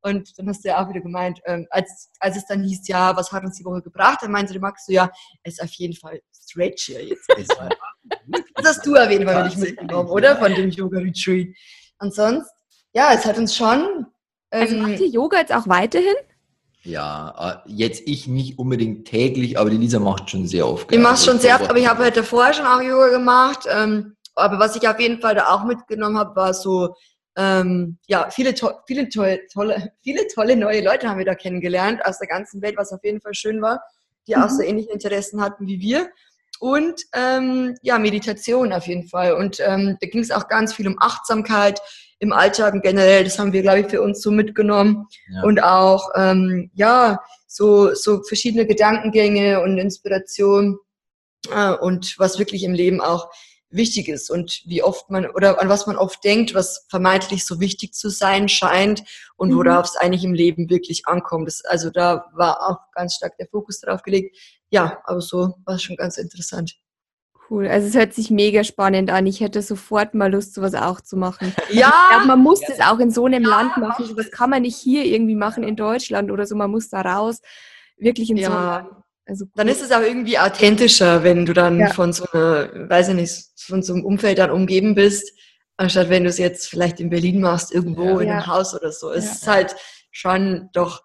Und 0.00 0.38
dann 0.38 0.48
hast 0.48 0.64
du 0.64 0.68
ja 0.68 0.82
auch 0.82 0.88
wieder 0.88 1.00
gemeint, 1.00 1.40
ähm, 1.44 1.66
als, 1.70 2.10
als 2.20 2.36
es 2.36 2.46
dann 2.46 2.62
hieß, 2.62 2.86
ja, 2.86 3.16
was 3.16 3.32
hat 3.32 3.44
uns 3.44 3.56
die 3.56 3.64
Woche 3.64 3.82
gebracht, 3.82 4.18
dann 4.22 4.30
meinte 4.30 4.52
der 4.52 4.62
Max 4.62 4.86
so, 4.86 4.92
ja, 4.92 5.10
es 5.42 5.54
ist 5.54 5.62
auf 5.62 5.72
jeden 5.72 5.94
Fall 5.94 6.20
stretchier 6.32 7.04
jetzt. 7.04 7.28
das 7.36 7.48
hast 8.64 8.86
du 8.86 8.94
auf 8.94 9.10
jeden 9.10 9.26
Fall 9.26 9.44
nicht 9.44 9.58
mitgenommen, 9.58 10.08
oder? 10.08 10.36
Von 10.36 10.54
dem 10.54 10.70
Yoga-Retreat. 10.70 11.48
Und 11.98 12.14
sonst, 12.14 12.50
ja, 12.92 13.12
es 13.12 13.24
hat 13.24 13.38
uns 13.38 13.56
schon... 13.56 14.06
Also 14.50 14.74
ähm, 14.76 14.82
also 14.82 14.88
macht 14.88 15.00
ihr 15.00 15.08
Yoga 15.08 15.38
jetzt 15.38 15.52
auch 15.52 15.66
weiterhin? 15.66 16.14
Ja, 16.88 17.62
äh, 17.66 17.70
jetzt 17.70 18.02
ich 18.06 18.26
nicht 18.26 18.58
unbedingt 18.58 19.06
täglich, 19.06 19.58
aber 19.58 19.68
die 19.68 19.76
Lisa 19.76 19.98
macht 19.98 20.30
schon 20.30 20.46
sehr 20.46 20.66
oft. 20.66 20.90
Ich 20.90 20.98
mache 20.98 21.22
schon 21.22 21.38
sehr 21.38 21.56
oft, 21.56 21.68
aber 21.68 21.78
ich 21.78 21.86
habe 21.86 22.02
halt 22.02 22.16
davor 22.16 22.52
schon 22.54 22.64
auch 22.64 22.80
Yoga 22.80 23.08
gemacht. 23.08 23.66
Ähm, 23.70 24.16
aber 24.34 24.58
was 24.58 24.74
ich 24.74 24.88
auf 24.88 24.98
jeden 24.98 25.20
Fall 25.20 25.34
da 25.34 25.48
auch 25.48 25.64
mitgenommen 25.64 26.16
habe, 26.16 26.34
war 26.34 26.54
so, 26.54 26.94
ähm, 27.36 27.98
ja, 28.06 28.30
viele, 28.30 28.54
to 28.54 28.70
viele, 28.86 29.08
to 29.10 29.22
tolle, 29.52 29.92
viele 30.02 30.26
tolle 30.28 30.56
neue 30.56 30.82
Leute 30.82 31.08
haben 31.08 31.18
wir 31.18 31.26
da 31.26 31.34
kennengelernt 31.34 32.04
aus 32.06 32.18
der 32.18 32.28
ganzen 32.28 32.62
Welt, 32.62 32.76
was 32.78 32.92
auf 32.92 33.04
jeden 33.04 33.20
Fall 33.20 33.34
schön 33.34 33.60
war, 33.60 33.82
die 34.26 34.34
mhm. 34.34 34.42
auch 34.42 34.48
so 34.48 34.62
ähnliche 34.62 34.90
Interessen 34.90 35.42
hatten 35.42 35.66
wie 35.66 35.80
wir. 35.80 36.08
Und 36.58 37.02
ähm, 37.12 37.76
ja, 37.82 37.98
Meditation 37.98 38.72
auf 38.72 38.86
jeden 38.86 39.06
Fall. 39.06 39.34
Und 39.34 39.60
ähm, 39.60 39.98
da 40.00 40.08
ging 40.08 40.22
es 40.22 40.30
auch 40.30 40.48
ganz 40.48 40.72
viel 40.72 40.88
um 40.88 40.96
Achtsamkeit, 41.00 41.80
im 42.20 42.32
Alltag 42.32 42.74
und 42.74 42.82
generell, 42.82 43.24
das 43.24 43.38
haben 43.38 43.52
wir, 43.52 43.62
glaube 43.62 43.80
ich, 43.80 43.86
für 43.86 44.02
uns 44.02 44.20
so 44.20 44.30
mitgenommen. 44.30 45.06
Ja. 45.32 45.42
Und 45.42 45.62
auch, 45.62 46.10
ähm, 46.16 46.70
ja, 46.74 47.20
so, 47.46 47.94
so 47.94 48.22
verschiedene 48.22 48.66
Gedankengänge 48.66 49.60
und 49.60 49.78
Inspiration 49.78 50.78
äh, 51.54 51.72
und 51.72 52.18
was 52.18 52.38
wirklich 52.38 52.64
im 52.64 52.74
Leben 52.74 53.00
auch 53.00 53.28
wichtig 53.70 54.08
ist 54.08 54.30
und 54.30 54.62
wie 54.64 54.82
oft 54.82 55.10
man 55.10 55.26
oder 55.30 55.60
an 55.60 55.68
was 55.68 55.86
man 55.86 55.96
oft 55.96 56.24
denkt, 56.24 56.54
was 56.54 56.86
vermeintlich 56.88 57.44
so 57.44 57.60
wichtig 57.60 57.92
zu 57.92 58.08
sein 58.08 58.48
scheint 58.48 59.02
und 59.36 59.50
mhm. 59.50 59.56
worauf 59.56 59.86
es 59.86 59.96
eigentlich 59.96 60.24
im 60.24 60.34
Leben 60.34 60.70
wirklich 60.70 61.06
ankommt. 61.06 61.48
Das, 61.48 61.64
also 61.64 61.90
da 61.90 62.26
war 62.32 62.66
auch 62.66 62.78
ganz 62.94 63.14
stark 63.14 63.36
der 63.36 63.48
Fokus 63.48 63.80
darauf 63.80 64.02
gelegt. 64.02 64.36
Ja, 64.70 65.00
aber 65.04 65.20
so 65.20 65.54
war 65.64 65.76
es 65.76 65.82
schon 65.82 65.96
ganz 65.96 66.16
interessant. 66.16 66.76
Cool. 67.50 67.66
Also 67.66 67.88
es 67.88 67.94
hört 67.94 68.12
sich 68.12 68.30
mega 68.30 68.62
spannend 68.62 69.10
an. 69.10 69.26
Ich 69.26 69.40
hätte 69.40 69.62
sofort 69.62 70.14
mal 70.14 70.30
Lust, 70.30 70.54
sowas 70.54 70.74
auch 70.74 71.00
zu 71.00 71.16
machen. 71.16 71.54
Ja. 71.70 71.88
Ich 71.88 72.10
glaube, 72.10 72.26
man 72.26 72.40
muss 72.40 72.60
ja. 72.60 72.68
das 72.68 72.80
auch 72.80 72.98
in 72.98 73.10
so 73.10 73.26
einem 73.26 73.42
ja, 73.42 73.48
Land 73.48 73.76
machen. 73.78 74.04
Sowas 74.04 74.30
kann 74.30 74.50
man 74.50 74.62
nicht 74.62 74.76
hier 74.76 75.04
irgendwie 75.04 75.34
machen 75.34 75.62
in 75.64 75.76
Deutschland 75.76 76.30
oder 76.30 76.46
so. 76.46 76.56
Man 76.56 76.70
muss 76.70 76.88
da 76.88 77.00
raus. 77.00 77.40
Wirklich 77.96 78.30
in 78.30 78.36
ja. 78.36 78.48
so 78.48 78.54
einem 78.54 78.66
Land. 78.66 78.88
Also 79.26 79.44
cool. 79.44 79.50
Dann 79.56 79.68
ist 79.68 79.82
es 79.82 79.92
auch 79.92 80.00
irgendwie 80.00 80.38
authentischer, 80.38 81.22
wenn 81.22 81.46
du 81.46 81.52
dann 81.52 81.78
ja. 81.78 81.88
von 81.88 82.12
so 82.12 82.24
einer, 82.32 82.88
weiß 82.88 83.08
ich 83.08 83.14
nicht, 83.14 83.44
von 83.58 83.82
so 83.82 83.94
einem 83.94 84.04
Umfeld 84.04 84.38
dann 84.38 84.50
umgeben 84.50 84.94
bist, 84.94 85.32
anstatt 85.76 86.08
wenn 86.08 86.24
du 86.24 86.30
es 86.30 86.38
jetzt 86.38 86.68
vielleicht 86.68 87.00
in 87.00 87.10
Berlin 87.10 87.40
machst, 87.40 87.72
irgendwo 87.72 88.18
in 88.18 88.30
einem 88.30 88.46
Haus 88.46 88.74
oder 88.74 88.92
so. 88.92 89.10
Es 89.10 89.30
ist 89.30 89.46
halt 89.46 89.76
schon 90.10 90.70
doch, 90.72 91.02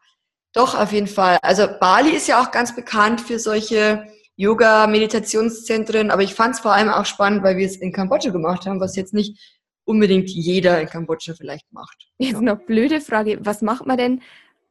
doch 0.54 0.80
auf 0.80 0.94
jeden 0.94 1.08
Fall. 1.08 1.38
Also 1.42 1.68
Bali 1.80 2.12
ist 2.12 2.28
ja 2.28 2.42
auch 2.42 2.52
ganz 2.52 2.76
bekannt 2.76 3.20
für 3.20 3.40
solche 3.40 4.08
Yoga-Meditationszentren, 4.38 6.12
aber 6.12 6.22
ich 6.24 6.34
fand 6.34 6.56
es 6.56 6.62
vor 6.62 6.74
allem 6.74 6.90
auch 6.90 7.06
spannend, 7.06 7.44
weil 7.44 7.58
wir 7.58 7.66
es 7.66 7.76
in 7.78 7.92
Kambodscha 7.92 8.32
gemacht 8.32 8.66
haben, 8.66 8.80
was 8.80 8.96
jetzt 8.96 9.14
nicht 9.14 9.40
unbedingt 9.86 10.30
jeder 10.30 10.80
in 10.82 10.88
Kambodscha 10.88 11.34
vielleicht 11.34 11.72
macht. 11.72 12.08
Jetzt 12.18 12.42
noch 12.42 12.58
blöde 12.66 13.02
Frage, 13.02 13.40
was 13.44 13.62
macht 13.62 13.86
man 13.86 13.98
denn 13.98 14.22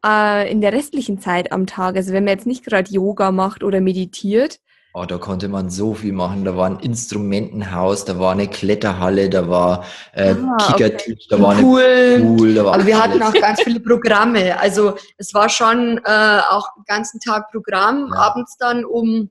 äh, 0.04 0.50
in 0.50 0.60
der 0.60 0.72
restlichen 0.72 1.20
Zeit 1.20 1.52
am 1.52 1.66
Tag? 1.66 1.96
Also 1.96 2.12
wenn 2.12 2.24
man 2.24 2.34
jetzt 2.34 2.46
nicht 2.46 2.64
gerade 2.64 2.90
Yoga 2.90 3.30
macht 3.32 3.62
oder 3.62 3.80
meditiert, 3.80 4.58
Oh, 4.94 5.06
da 5.06 5.16
konnte 5.16 5.48
man 5.48 5.70
so 5.70 5.94
viel 5.94 6.12
machen. 6.12 6.44
Da 6.44 6.54
war 6.54 6.68
ein 6.68 6.78
Instrumentenhaus, 6.80 8.04
da 8.04 8.18
war 8.18 8.32
eine 8.32 8.46
Kletterhalle, 8.46 9.30
da 9.30 9.48
war 9.48 9.86
äh, 10.12 10.34
Ah, 10.34 10.56
Kickertisch, 10.66 11.28
da 11.30 11.40
war 11.40 11.54
Pool. 11.54 11.80
eine 11.82 12.22
Pool, 12.22 12.54
da 12.54 12.64
war 12.66 12.74
Aber 12.74 12.84
wir 12.86 13.02
hatten 13.02 13.22
auch 13.22 13.32
ganz 13.32 13.62
viele 13.62 13.80
Programme. 13.80 14.60
Also 14.60 14.96
es 15.16 15.32
war 15.32 15.48
schon 15.48 15.98
äh, 16.04 16.40
auch 16.50 16.74
den 16.76 16.84
ganzen 16.86 17.20
Tag 17.20 17.50
Programm. 17.50 18.10
Ja. 18.12 18.18
Abends 18.20 18.58
dann 18.58 18.84
um 18.84 19.30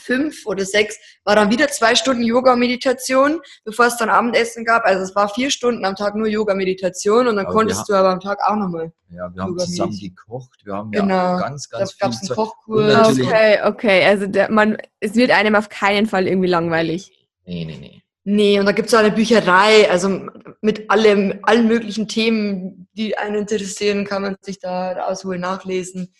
fünf 0.00 0.46
oder 0.46 0.64
sechs 0.64 0.96
war 1.24 1.36
dann 1.36 1.50
wieder 1.50 1.68
zwei 1.68 1.94
Stunden 1.94 2.22
Yoga-Meditation, 2.22 3.40
bevor 3.64 3.86
es 3.86 3.96
dann 3.96 4.08
Abendessen 4.08 4.64
gab. 4.64 4.84
Also 4.84 5.04
es 5.04 5.14
war 5.14 5.28
vier 5.28 5.50
Stunden 5.50 5.84
am 5.84 5.94
Tag 5.94 6.14
nur 6.14 6.26
Yoga-Meditation 6.26 7.28
und 7.28 7.36
dann 7.36 7.46
Aber 7.46 7.54
konntest 7.54 7.88
du 7.88 7.94
aber 7.94 8.10
am 8.10 8.20
Tag 8.20 8.38
auch 8.46 8.56
nochmal. 8.56 8.92
Ja, 9.10 9.28
wir 9.34 9.42
haben 9.42 9.58
zusammen 9.58 9.98
gekocht, 9.98 10.60
wir 10.64 10.74
haben 10.74 10.90
Genau. 10.92 11.14
ja 11.14 11.38
ganz, 11.40 11.68
Da 11.68 11.78
ganz 11.78 11.98
gab 11.98 12.10
viel 12.12 12.20
es 12.22 12.30
einen. 12.30 12.36
Kochkurs. 12.36 13.18
Okay, 13.18 13.58
okay. 13.64 14.04
Also 14.06 14.26
der, 14.26 14.50
man, 14.50 14.76
es 15.00 15.14
wird 15.14 15.30
einem 15.30 15.54
auf 15.56 15.68
keinen 15.68 16.06
Fall 16.06 16.26
irgendwie 16.26 16.48
langweilig. 16.48 17.10
Nee, 17.44 17.64
nee, 17.64 17.78
nee. 17.80 18.02
Nee, 18.24 18.60
und 18.60 18.66
da 18.66 18.72
gibt 18.72 18.88
es 18.88 18.94
auch 18.94 18.98
eine 18.98 19.10
Bücherei, 19.10 19.90
also 19.90 20.28
mit 20.60 20.90
allem, 20.90 21.40
allen 21.42 21.66
möglichen 21.66 22.06
Themen, 22.06 22.86
die 22.92 23.16
einen 23.16 23.34
interessieren, 23.36 24.04
kann 24.04 24.22
man 24.22 24.36
sich 24.42 24.60
da 24.60 24.92
rausholen, 24.92 25.40
nachlesen. 25.40 26.12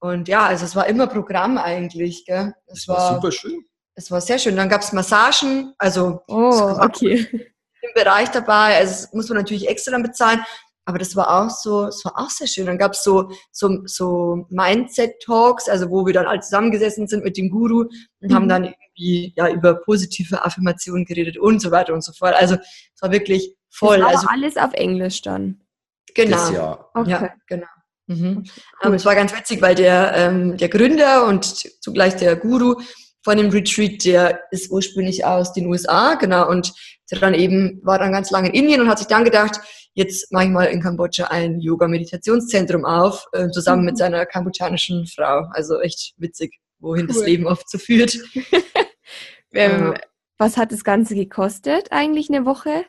Und 0.00 0.28
ja, 0.28 0.46
also 0.46 0.64
es 0.64 0.76
war 0.76 0.86
immer 0.86 1.06
Programm 1.06 1.58
eigentlich. 1.58 2.24
Gell? 2.24 2.54
Es, 2.66 2.86
Das 2.86 2.88
war 2.96 3.14
super 3.14 3.32
schön. 3.32 3.64
es 3.94 4.10
war 4.10 4.20
sehr 4.20 4.38
schön. 4.38 4.56
Dann 4.56 4.68
gab 4.68 4.82
es 4.82 4.92
Massagen, 4.92 5.74
also 5.78 6.20
Oh, 6.28 6.50
Das 6.50 6.60
war- 6.78 6.84
okay. 6.86 7.26
im 7.82 7.90
Bereich 7.94 8.30
dabei. 8.30 8.76
Also 8.78 8.92
das 8.92 9.12
muss 9.12 9.28
man 9.28 9.38
natürlich 9.38 9.68
extra 9.68 9.92
dann 9.92 10.02
bezahlen. 10.02 10.40
Aber 10.84 10.98
das 10.98 11.14
war 11.16 11.28
auch 11.44 11.50
so, 11.50 11.84
es 11.86 12.02
war 12.04 12.16
auch 12.16 12.30
sehr 12.30 12.46
schön. 12.46 12.64
Dann 12.66 12.78
gab 12.78 12.92
es 12.92 13.02
so, 13.04 13.30
so, 13.52 13.80
so 13.84 14.46
Mindset-Talks, 14.48 15.68
also 15.68 15.90
wo 15.90 16.06
wir 16.06 16.14
dann 16.14 16.26
alle 16.26 16.40
zusammengesessen 16.40 17.06
sind 17.08 17.24
mit 17.24 17.36
dem 17.36 17.50
Guru 17.50 17.80
und 17.82 17.90
Mhm. 18.20 18.34
haben 18.34 18.48
dann 18.48 18.64
irgendwie 18.64 19.34
ja, 19.36 19.48
über 19.50 19.74
positive 19.74 20.44
Affirmationen 20.44 21.04
geredet 21.04 21.36
und 21.36 21.60
so 21.60 21.70
weiter 21.70 21.92
und 21.92 22.02
so 22.02 22.12
fort. 22.12 22.34
Also 22.34 22.54
es 22.54 23.02
war 23.02 23.12
wirklich 23.12 23.54
voll. 23.70 23.98
Das 23.98 24.04
war 24.04 24.10
Also 24.14 24.26
aber 24.28 24.32
alles 24.32 24.56
auf 24.56 24.72
Englisch 24.72 25.20
dann. 25.22 25.60
genau. 26.14 26.36
Das 26.36 26.50
Jahr. 26.52 26.90
Okay. 26.94 27.10
Ja, 27.10 27.34
genau. 27.46 27.66
Mhm. 28.08 28.36
Cool. 28.38 28.44
Ähm, 28.82 28.94
es 28.94 29.04
war 29.04 29.14
ganz 29.14 29.34
witzig, 29.36 29.62
weil 29.62 29.74
der, 29.76 30.12
ähm, 30.16 30.56
der 30.56 30.68
Gründer 30.68 31.26
und 31.26 31.44
zugleich 31.82 32.16
der 32.16 32.34
Guru 32.36 32.74
von 33.22 33.36
dem 33.36 33.50
Retreat, 33.50 34.04
der 34.04 34.40
ist 34.50 34.70
ursprünglich 34.70 35.24
aus 35.24 35.52
den 35.52 35.66
USA, 35.66 36.14
genau, 36.14 36.48
und 36.48 36.72
der 37.10 37.20
dann 37.20 37.34
eben 37.34 37.80
war 37.84 37.98
dann 37.98 38.12
ganz 38.12 38.30
lange 38.30 38.48
in 38.48 38.54
Indien 38.54 38.80
und 38.80 38.88
hat 38.88 38.98
sich 38.98 39.06
dann 39.08 39.24
gedacht, 39.24 39.60
jetzt 39.94 40.32
mache 40.32 40.44
ich 40.44 40.50
mal 40.50 40.64
in 40.64 40.80
Kambodscha 40.82 41.24
ein 41.26 41.60
Yoga-Meditationszentrum 41.60 42.84
auf, 42.84 43.26
äh, 43.32 43.48
zusammen 43.50 43.82
Mhm. 43.82 43.86
mit 43.86 43.98
seiner 43.98 44.26
kambodschanischen 44.26 45.06
Frau. 45.06 45.46
Also 45.52 45.80
echt 45.80 46.14
witzig, 46.18 46.54
wohin 46.78 47.06
das 47.06 47.18
Cool. 47.18 47.24
Leben 47.26 47.46
oft 47.46 47.68
so 47.70 47.78
führt. 47.78 48.18
Ähm, 49.54 49.92
Ja. 49.92 49.94
Was 50.36 50.56
hat 50.58 50.72
das 50.72 50.84
Ganze 50.84 51.14
gekostet 51.14 51.88
eigentlich 51.90 52.28
eine 52.28 52.44
Woche? 52.44 52.84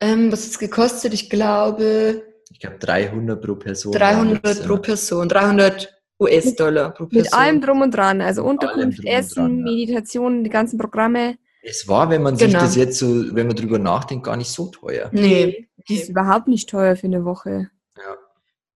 Ähm, 0.00 0.30
was 0.30 0.42
hat 0.42 0.50
es 0.50 0.58
gekostet? 0.58 1.14
Ich 1.14 1.30
glaube 1.30 2.22
Ich 2.56 2.60
glaube 2.60 2.78
300 2.78 3.42
pro 3.42 3.54
Person. 3.56 3.92
300 3.92 4.16
waren 4.32 4.40
das, 4.42 4.62
pro. 4.62 4.78
Person, 4.78 5.28
300 5.28 5.94
US-Dollar 6.18 6.90
pro 6.94 7.04
Person. 7.04 7.22
Mit 7.24 7.34
allem 7.34 7.60
drum 7.60 7.82
und 7.82 7.90
dran, 7.94 8.22
also 8.22 8.44
Unterkunft, 8.44 9.04
Essen, 9.04 9.34
dran, 9.34 9.58
ja. 9.58 9.64
Meditation, 9.64 10.42
die 10.42 10.48
ganzen 10.48 10.78
Programme. 10.78 11.36
Es 11.62 11.86
war, 11.86 12.08
wenn 12.08 12.22
man 12.22 12.36
sich 12.36 12.46
Genau. 12.48 12.60
das 12.60 12.74
jetzt 12.74 12.98
so, 12.98 13.34
wenn 13.34 13.46
man 13.48 13.56
drüber 13.56 13.78
nachdenkt, 13.78 14.24
gar 14.24 14.38
nicht 14.38 14.48
so 14.48 14.68
teuer. 14.68 15.10
Nee, 15.12 15.68
Die 15.86 15.96
ist 15.96 16.08
überhaupt 16.08 16.48
nicht 16.48 16.70
teuer 16.70 16.96
für 16.96 17.08
eine 17.08 17.26
Woche. 17.26 17.68
Ja. 17.98 18.14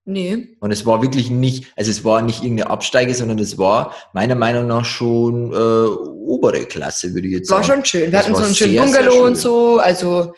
nee. 0.05 0.49
Und 0.61 0.73
es 0.73 0.85
war 0.85 1.01
wirklich 1.01 1.31
nicht, 1.31 1.73
also 1.75 1.91
es 1.91 2.05
war 2.05 2.21
nicht 2.21 2.43
irgendeine 2.43 2.69
Absteige, 2.69 3.15
sondern 3.15 3.39
es 3.39 3.57
war 3.57 3.95
meiner 4.13 4.35
Meinung 4.35 4.67
nach 4.67 4.85
schon 4.85 5.55
äh, 5.55 5.57
obere 5.57 6.67
Klasse, 6.67 7.15
würde 7.15 7.29
ich 7.29 7.33
jetzt 7.35 7.51
war 7.51 7.63
sagen. 7.65 7.79
schon 7.79 7.85
schön. 7.87 8.03
Wir 8.03 8.11
Das 8.11 8.25
hatten 8.25 8.35
so 8.35 8.41
war 8.41 8.47
einen 8.47 8.55
schönen 8.55 8.77
Bungalow 8.77 9.13
schön. 9.13 9.23
und 9.23 9.37
so. 9.39 9.79
Also 9.79 10.35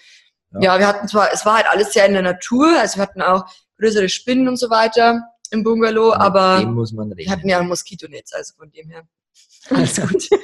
Ja. 0.54 0.60
ja. 0.60 0.78
wir 0.78 0.86
hatten 0.86 1.08
zwar, 1.08 1.32
es 1.32 1.44
war 1.44 1.56
halt 1.56 1.66
alles 1.68 1.92
sehr 1.92 2.06
in 2.06 2.12
der 2.12 2.22
Natur. 2.22 2.68
Also 2.78 2.96
wir 2.96 3.02
hatten 3.02 3.22
auch 3.22 3.44
größere 3.78 4.08
Spinnen 4.08 4.48
und 4.48 4.56
so 4.56 4.70
weiter 4.70 5.22
im 5.50 5.62
Bungalow, 5.62 6.10
Mit 6.10 6.20
aber 6.20 6.58
wir 7.16 7.30
hatten 7.30 7.48
ja 7.48 7.58
ein 7.60 7.68
Moskitonetz, 7.68 8.32
also 8.32 8.54
von 8.56 8.70
dem 8.70 8.88
her. 8.88 9.02
Alles 9.70 10.00
gut. 10.00 10.28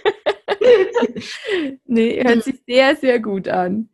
Nee, 1.86 2.22
hört 2.22 2.44
sich 2.44 2.60
sehr, 2.66 2.96
sehr 2.96 3.20
gut 3.20 3.48
an. 3.48 3.88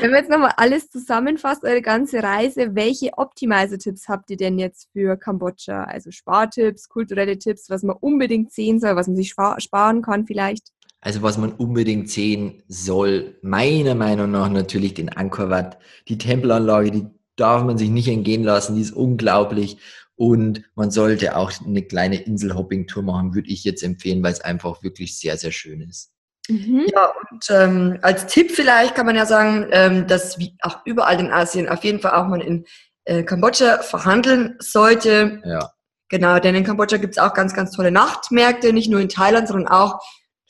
Wenn 0.00 0.10
wir 0.10 0.18
jetzt 0.18 0.30
nochmal 0.30 0.54
alles 0.56 0.90
zusammenfasst, 0.90 1.64
eure 1.64 1.82
ganze 1.82 2.22
Reise, 2.22 2.74
welche 2.74 3.12
Optimizer-Tipps 3.18 4.08
habt 4.08 4.30
ihr 4.30 4.36
denn 4.36 4.58
jetzt 4.58 4.88
für 4.92 5.16
Kambodscha? 5.16 5.84
Also 5.84 6.10
Spartipps, 6.10 6.88
kulturelle 6.88 7.38
Tipps, 7.38 7.68
was 7.68 7.82
man 7.82 7.96
unbedingt 7.96 8.52
sehen 8.52 8.80
soll, 8.80 8.96
was 8.96 9.06
man 9.06 9.16
sich 9.16 9.28
spar 9.28 9.60
sparen 9.60 10.02
kann 10.02 10.26
vielleicht? 10.26 10.72
Also 11.06 11.22
was 11.22 11.38
man 11.38 11.52
unbedingt 11.52 12.10
sehen 12.10 12.64
soll, 12.66 13.38
meiner 13.40 13.94
Meinung 13.94 14.32
nach 14.32 14.50
natürlich 14.50 14.92
den 14.94 15.08
Angkor 15.08 15.50
Wat. 15.50 15.78
Die 16.08 16.18
Tempelanlage, 16.18 16.90
die 16.90 17.06
darf 17.36 17.62
man 17.62 17.78
sich 17.78 17.90
nicht 17.90 18.08
entgehen 18.08 18.42
lassen, 18.42 18.74
die 18.74 18.82
ist 18.82 18.90
unglaublich. 18.90 19.78
Und 20.16 20.62
man 20.74 20.90
sollte 20.90 21.36
auch 21.36 21.52
eine 21.64 21.82
kleine 21.82 22.16
Inselhopping-Tour 22.16 23.04
machen, 23.04 23.36
würde 23.36 23.48
ich 23.50 23.62
jetzt 23.62 23.84
empfehlen, 23.84 24.20
weil 24.24 24.32
es 24.32 24.40
einfach 24.40 24.82
wirklich 24.82 25.16
sehr, 25.16 25.36
sehr 25.36 25.52
schön 25.52 25.80
ist. 25.80 26.10
Mhm. 26.48 26.86
Ja, 26.92 27.12
und 27.30 27.44
ähm, 27.50 27.98
als 28.02 28.26
Tipp 28.26 28.50
vielleicht 28.50 28.96
kann 28.96 29.06
man 29.06 29.14
ja 29.14 29.26
sagen, 29.26 29.68
ähm, 29.70 30.08
dass 30.08 30.40
wie 30.40 30.56
auch 30.60 30.78
überall 30.86 31.20
in 31.20 31.30
Asien 31.30 31.68
auf 31.68 31.84
jeden 31.84 32.00
Fall 32.00 32.14
auch 32.14 32.26
man 32.26 32.40
in 32.40 32.64
äh, 33.04 33.22
Kambodscha 33.22 33.78
verhandeln 33.78 34.56
sollte. 34.58 35.40
Ja. 35.44 35.70
Genau, 36.08 36.40
denn 36.40 36.56
in 36.56 36.64
Kambodscha 36.64 36.96
gibt 36.96 37.16
es 37.16 37.22
auch 37.22 37.32
ganz, 37.32 37.54
ganz 37.54 37.70
tolle 37.70 37.92
Nachtmärkte, 37.92 38.72
nicht 38.72 38.90
nur 38.90 38.98
in 38.98 39.08
Thailand, 39.08 39.46
sondern 39.46 39.68
auch 39.68 40.00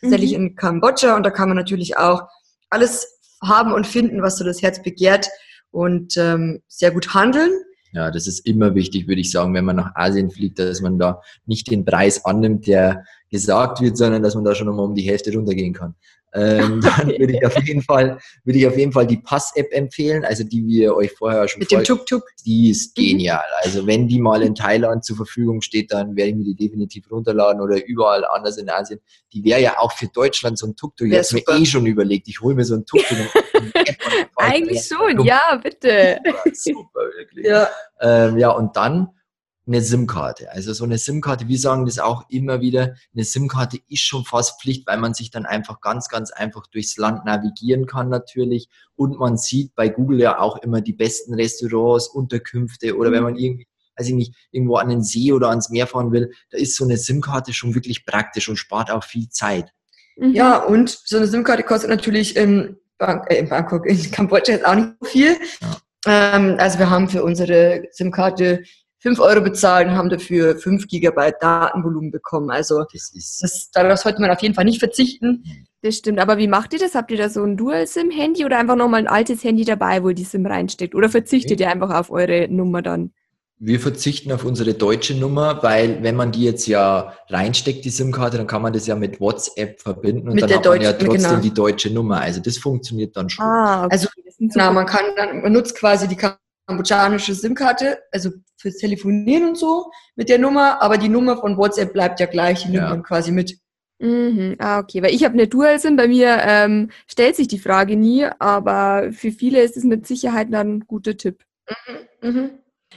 tatsächlich 0.01 0.37
Mhm. 0.37 0.47
in 0.47 0.57
Kambodscha. 0.57 1.17
Und 1.17 1.25
da 1.25 1.31
kann 1.31 1.49
man 1.49 1.57
natürlich 1.57 1.97
auch 1.97 2.23
alles 2.71 3.07
haben 3.43 3.73
und 3.73 3.87
finden, 3.87 4.23
was 4.23 4.39
so 4.39 4.45
das 4.45 4.63
Herz 4.63 4.83
begehrt 4.83 5.29
und 5.71 6.17
ähm, 6.17 6.63
sehr 6.69 6.91
gut 6.91 7.15
handeln. 7.15 7.51
Ja, 7.93 8.11
das 8.11 8.27
ist 8.27 8.47
immer 8.47 8.75
wichtig, 8.75 9.09
würde 9.09 9.21
ich 9.21 9.31
sagen, 9.31 9.55
wenn 9.55 9.65
man 9.65 9.77
nach 9.77 9.95
Asien 9.95 10.31
fliegt, 10.31 10.59
dass 10.59 10.81
man 10.81 10.99
da 10.99 11.23
nicht 11.47 11.71
den 11.71 11.85
Preis 11.85 12.25
annimmt, 12.25 12.67
der 12.67 13.05
gesagt 13.31 13.81
wird, 13.81 13.97
sondern 13.97 14.23
dass 14.23 14.35
man 14.35 14.45
da 14.45 14.55
schon 14.55 14.67
nochmal 14.67 14.87
um 14.87 14.95
die 14.95 15.03
Hälfte 15.09 15.33
runtergehen 15.33 15.73
kann. 15.73 15.95
Ähm, 16.37 16.81
dann 16.99 17.09
würde 17.09 17.33
ich 17.37 17.47
auf 17.47 17.57
jeden 17.67 17.81
Fall, 17.83 18.19
würde 18.45 18.59
ich 18.59 18.67
auf 18.67 18.77
jeden 18.77 18.93
Fall 18.93 19.07
die 19.07 19.17
Pass-App 19.17 19.73
empfehlen, 19.73 20.25
also 20.25 20.45
die 20.45 20.67
wir 20.67 20.95
euch 20.95 21.11
vorher 21.13 21.49
schon 21.49 21.61
Mit 21.61 21.71
dem 21.71 21.77
vorge- 21.85 21.87
Tuk-Tuk. 22.05 22.23
die 22.45 22.71
ist 22.71 22.97
Mhm. 22.99 23.03
genial. 23.03 23.45
Also 23.63 23.87
wenn 23.87 24.07
die 24.07 24.21
mal 24.21 24.43
in 24.43 24.55
Thailand 24.55 25.05
zur 25.05 25.17
Verfügung 25.17 25.63
steht, 25.63 25.93
dann 25.93 26.15
werde 26.15 26.31
ich 26.31 26.37
mir 26.37 26.45
die 26.45 26.55
definitiv 26.55 27.11
runterladen 27.11 27.61
oder 27.63 27.85
überall 27.87 28.25
anders 28.27 28.59
in 28.59 28.69
Asien. 28.69 29.01
Die 29.33 29.43
wäre 29.45 29.61
ja 29.63 29.79
auch 29.79 29.93
für 29.93 30.09
Deutschland 30.09 30.59
so 30.59 30.67
ein 30.67 30.77
Tuk-Tuk. 30.77 31.09
Ich 31.09 31.17
habe 31.17 31.43
mir 31.57 31.63
eh 31.63 31.67
schon 31.67 31.87
überlegt, 31.87 32.29
ich 32.29 32.41
hole 32.41 32.55
mir 32.55 32.65
so 32.65 32.75
ein 32.75 32.85
Tuk-Tuk. 32.85 33.17
Eigentlich 34.37 34.85
schon, 34.87 35.25
ja, 35.25 35.59
bitte. 35.63 36.19
Super, 36.25 36.51
super, 36.55 37.01
wirklich. 37.17 37.47
Ja. 37.47 37.69
Ähm, 38.01 38.39
ja, 38.39 38.51
und 38.51 38.77
dann 38.77 39.09
eine 39.67 39.81
SIM-Karte. 39.81 40.51
Also 40.53 40.73
so 40.73 40.85
eine 40.85 40.99
SIM-Karte, 40.99 41.49
wir 41.49 41.59
sagen 41.59 41.87
das 41.87 41.99
auch 41.99 42.25
immer 42.29 42.61
wieder, 42.61 42.95
eine 43.15 43.25
SIM-Karte 43.25 43.79
ist 43.89 44.03
schon 44.03 44.25
fast 44.25 44.61
Pflicht, 44.61 44.87
weil 44.87 44.99
man 44.99 45.15
sich 45.15 45.31
dann 45.31 45.45
einfach 45.45 45.81
ganz, 45.81 46.09
ganz 46.09 46.31
einfach 46.31 46.67
durchs 46.69 46.97
Land 46.97 47.25
navigieren 47.25 47.87
kann 47.87 48.09
natürlich. 48.09 48.69
Und 48.95 49.19
man 49.19 49.37
sieht 49.37 49.75
bei 49.75 49.89
Google 49.89 50.21
ja 50.21 50.39
auch 50.39 50.59
immer 50.59 50.81
die 50.81 50.93
besten 50.93 51.35
Restaurants, 51.35 52.09
Unterkünfte 52.09 52.97
oder 52.97 53.11
wenn 53.11 53.25
man 53.25 53.37
irgendwie, 53.37 53.67
weiß 53.97 54.09
ich 54.09 54.15
nicht, 54.15 54.35
irgendwo 54.53 54.77
an 54.77 54.89
den 54.89 55.03
See 55.03 55.33
oder 55.33 55.49
ans 55.51 55.71
Meer 55.71 55.87
fahren 55.87 56.13
will, 56.13 56.33
da 56.51 56.59
ist 56.59 56.77
so 56.77 56.85
eine 56.85 56.97
SIM-Karte 56.97 57.53
schon 57.53 57.75
wirklich 57.75 58.07
praktisch 58.07 58.49
und 58.49 58.57
spart 58.57 58.91
auch 58.91 59.05
viel 59.05 59.29
Zeit. 59.31 59.73
Mhm. 60.17 60.33
Ja, 60.33 60.59
und 60.59 60.91
so 60.91 61.17
eine 61.17 61.27
SIM-Karte 61.27 61.65
kostet 61.65 61.91
natürlich 61.91 62.37
in, 62.37 62.77
Bank, 62.99 63.25
äh, 63.29 63.39
in 63.39 63.49
Bangkok, 63.49 63.87
in 63.87 64.11
Kambodscha 64.13 64.53
jetzt 64.53 64.65
auch 64.65 64.75
nicht 64.77 64.91
so 65.01 65.07
viel. 65.09 65.37
Ähm, 66.07 66.57
also 66.59 66.79
wir 66.79 66.89
haben 66.89 67.09
für 67.09 67.25
unsere 67.25 67.85
SIM-Karte 67.91 68.63
5 69.07 69.21
Euro 69.21 69.41
bezahlt 69.41 69.87
und 69.87 69.95
haben 69.95 70.09
dafür 70.11 70.57
5 70.57 70.89
Gigabyte 70.89 71.37
Datenvolumen 71.41 72.11
bekommen. 72.11 72.51
Also 72.51 72.85
Das 72.93 73.13
ist, 73.15 73.41
das, 73.41 73.71
darauf 73.71 73.99
sollte 74.01 74.21
man 74.21 74.33
auf 74.33 74.41
jeden 74.43 74.55
Fall 74.55 74.65
nicht 74.65 74.81
verzichten. 74.81 75.45
Das 75.83 75.97
stimmt, 75.97 76.19
aber 76.19 76.39
wie 76.39 76.49
macht 76.49 76.73
ihr 76.73 76.81
das? 76.81 76.97
Habt 76.97 77.13
ihr 77.13 77.17
da 77.17 77.29
so 77.29 77.45
ein 77.45 77.57
Dual-SIM-Handy 77.57 78.45
oder 78.45 78.59
einfach 78.59 78.75
nochmal 78.75 78.99
ein 79.01 79.07
altes 79.07 79.45
Handy 79.45 79.65
dabei, 79.65 80.03
wo 80.03 80.11
die 80.11 80.25
SIM 80.25 80.45
reinsteckt? 80.45 80.97
Oder 80.97 81.09
verzichtet 81.09 81.61
ihr 81.61 81.71
einfach 81.71 81.91
auf 81.91 82.11
eure 82.11 82.49
Nummer 82.49 82.83
dann? 82.83 83.13
Wir 83.59 83.79
verzichten 83.79 84.33
auf 84.33 84.45
unsere 84.45 84.75
deutsche 84.75 85.15
Nummer, 85.15 85.63
weil 85.63 86.03
wenn 86.03 86.17
man 86.17 86.33
die 86.33 86.43
jetzt 86.43 86.67
ja 86.67 87.13
reinsteckt, 87.29 87.85
die 87.85 87.91
SIM-Karte, 87.91 88.39
dann 88.39 88.49
kann 88.49 88.61
man 88.61 88.73
das 88.73 88.89
ja 88.89 88.97
mit 88.97 89.21
WhatsApp 89.21 89.81
verbinden 89.81 90.29
und 90.29 90.35
Mit 90.35 90.43
dann 90.43 90.59
hat 90.59 90.65
man 90.67 90.81
ja 90.81 90.93
trotzdem 90.93 91.31
genau. 91.31 91.41
die 91.41 91.55
deutsche 91.55 91.91
Nummer. 91.95 92.21
Also 92.21 92.41
das 92.41 92.59
funktioniert 92.59 93.17
dann 93.17 93.31
schon. 93.31 93.45
Ah, 93.47 93.85
okay. 93.85 93.93
Also, 93.93 94.09
super- 94.41 94.73
man 94.73 94.85
kann 94.85 95.05
dann, 95.17 95.43
man 95.43 95.53
nutzt 95.53 95.77
quasi 95.77 96.09
die 96.09 96.17
kambodschanische 96.67 97.35
SIM-Karte, 97.35 97.99
also 98.13 98.31
fürs 98.59 98.77
Telefonieren 98.77 99.49
und 99.49 99.59
so 99.59 99.91
mit 100.17 100.29
der 100.29 100.39
Nummer, 100.39 100.83
aber 100.83 100.99
die 100.99 101.09
Nummer 101.09 101.37
von 101.37 101.57
WhatsApp 101.57 101.93
bleibt 101.93 102.21
ja 102.21 102.27
gleich, 102.27 102.63
die 102.63 102.69
nimmt 102.71 102.83
Ja. 102.83 102.89
man 102.91 103.03
quasi 103.03 103.33
mit. 103.33 103.59
Mhm. 103.99 104.57
Ah, 104.59 104.81
okay, 104.81 105.03
weil 105.03 105.15
ich 105.15 105.25
habe 105.25 105.35
eine 105.35 105.49
Dual-SIM. 105.49 105.97
Bei 105.97 106.07
mir 106.09 106.39
ähm, 106.43 106.91
stellt 107.07 107.37
sich 107.37 107.49
die 107.49 107.59
Frage 107.59 107.97
nie, 107.97 108.27
aber 108.39 109.11
für 109.13 109.31
viele 109.33 109.63
ist 109.63 109.77
es 109.77 109.85
mit 109.85 110.07
Sicherheit 110.07 110.49
dann 110.53 110.77
ein 110.77 110.81
guter 110.87 111.17
Tipp. 111.17 111.45
Mhm. 112.21 112.51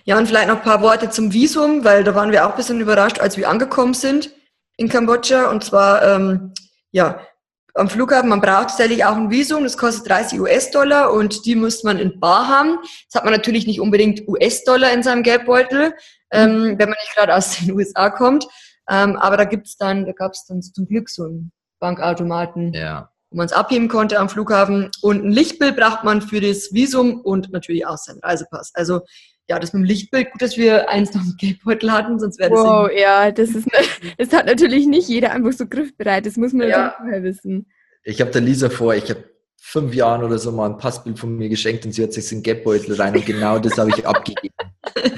Ja, 0.03 0.17
und 0.17 0.27
vielleicht 0.27 0.47
noch 0.49 0.57
ein 0.57 0.63
paar 0.63 0.81
Worte 0.81 1.09
zum 1.09 1.31
Visum, 1.33 1.83
weil 1.85 2.03
da 2.03 2.15
waren 2.15 2.31
wir 2.31 2.45
auch 2.45 2.51
ein 2.51 2.57
bisschen 2.57 2.81
überrascht, 2.81 3.19
als 3.19 3.37
wir 3.37 3.49
angekommen 3.49 3.93
sind 3.93 4.31
in 4.77 4.89
Kambodscha. 4.89 5.49
Und 5.49 5.63
zwar, 5.63 6.03
ähm, 6.03 6.53
ja, 6.91 7.21
am 7.75 7.89
Flughafen, 7.89 8.29
man 8.29 8.41
braucht 8.41 8.69
tatsächlich 8.69 9.05
auch 9.05 9.15
ein 9.15 9.29
Visum, 9.29 9.63
das 9.63 9.77
kostet 9.77 10.09
30 10.09 10.39
US-Dollar 10.39 11.13
und 11.13 11.45
die 11.45 11.55
muss 11.55 11.83
man 11.83 11.99
in 11.99 12.19
Bar 12.19 12.47
haben. 12.47 12.77
Das 13.07 13.15
hat 13.15 13.23
man 13.25 13.33
natürlich 13.33 13.67
nicht 13.67 13.79
unbedingt 13.79 14.27
US-Dollar 14.27 14.91
in 14.91 15.03
seinem 15.03 15.23
Geldbeutel, 15.23 15.93
ähm, 16.31 16.75
wenn 16.77 16.89
man 16.89 16.97
nicht 17.01 17.15
gerade 17.15 17.35
aus 17.35 17.57
den 17.57 17.71
USA 17.71 18.09
kommt. 18.09 18.47
Ähm, 18.89 19.15
aber 19.17 19.37
da 19.37 19.43
gibt's 19.45 19.77
dann, 19.77 20.05
da 20.05 20.11
gab's 20.13 20.45
dann 20.45 20.61
zum 20.61 20.87
Glück 20.87 21.09
so 21.09 21.23
einen 21.23 21.51
Bankautomaten, 21.79 22.73
Ja. 22.73 23.11
wo 23.29 23.37
man 23.37 23.45
es 23.45 23.53
abheben 23.53 23.87
konnte 23.87 24.19
am 24.19 24.29
Flughafen. 24.29 24.89
Und 25.01 25.23
ein 25.25 25.31
Lichtbild 25.31 25.75
braucht 25.77 26.03
man 26.03 26.21
für 26.21 26.41
das 26.41 26.73
Visum 26.73 27.21
und 27.21 27.51
natürlich 27.51 27.85
auch 27.85 27.97
seinen 27.97 28.19
Reisepass. 28.19 28.71
Also 28.73 29.01
ja, 29.49 29.59
das 29.59 29.73
mit 29.73 29.81
dem 29.81 29.85
Lichtbild, 29.85 30.31
gut, 30.31 30.41
dass 30.41 30.57
wir 30.57 30.89
eins 30.89 31.13
noch 31.13 31.23
im 31.23 31.35
Geldbeutel 31.37 31.91
hatten, 31.91 32.19
sonst 32.19 32.39
wäre 32.39 32.51
das 32.51 32.59
Wow, 32.59 32.85
irgendwie- 32.87 33.01
ja, 33.01 33.31
das 33.31 33.49
ist 33.49 33.65
ne, 33.65 33.73
das 34.17 34.31
hat 34.31 34.45
natürlich 34.45 34.85
nicht 34.87 35.09
jeder 35.09 35.31
einfach 35.31 35.53
so 35.53 35.65
griffbereit. 35.67 36.25
Das 36.25 36.37
muss 36.37 36.53
man 36.53 36.69
Ja. 36.69 36.93
vorher 36.97 37.23
wissen. 37.23 37.65
Ich 38.03 38.21
habe 38.21 38.31
der 38.31 38.41
Lisa 38.41 38.69
vor, 38.69 38.93
ich 38.95 39.09
habe 39.09 39.23
fünf 39.61 39.93
Jahren 39.93 40.23
oder 40.23 40.37
so 40.39 40.51
mal 40.51 40.69
ein 40.69 40.77
Passbild 40.77 41.19
von 41.19 41.35
mir 41.35 41.49
geschenkt 41.49 41.85
und 41.85 41.91
sie 41.91 42.01
hat 42.03 42.13
sich 42.13 42.31
in 42.31 42.37
den 42.39 42.43
Geldbeutel 42.43 42.95
rein 42.95 43.13
und 43.15 43.25
genau 43.25 43.59
das 43.59 43.77
habe 43.77 43.89
ich 43.89 44.07
abgegeben. 44.07 44.53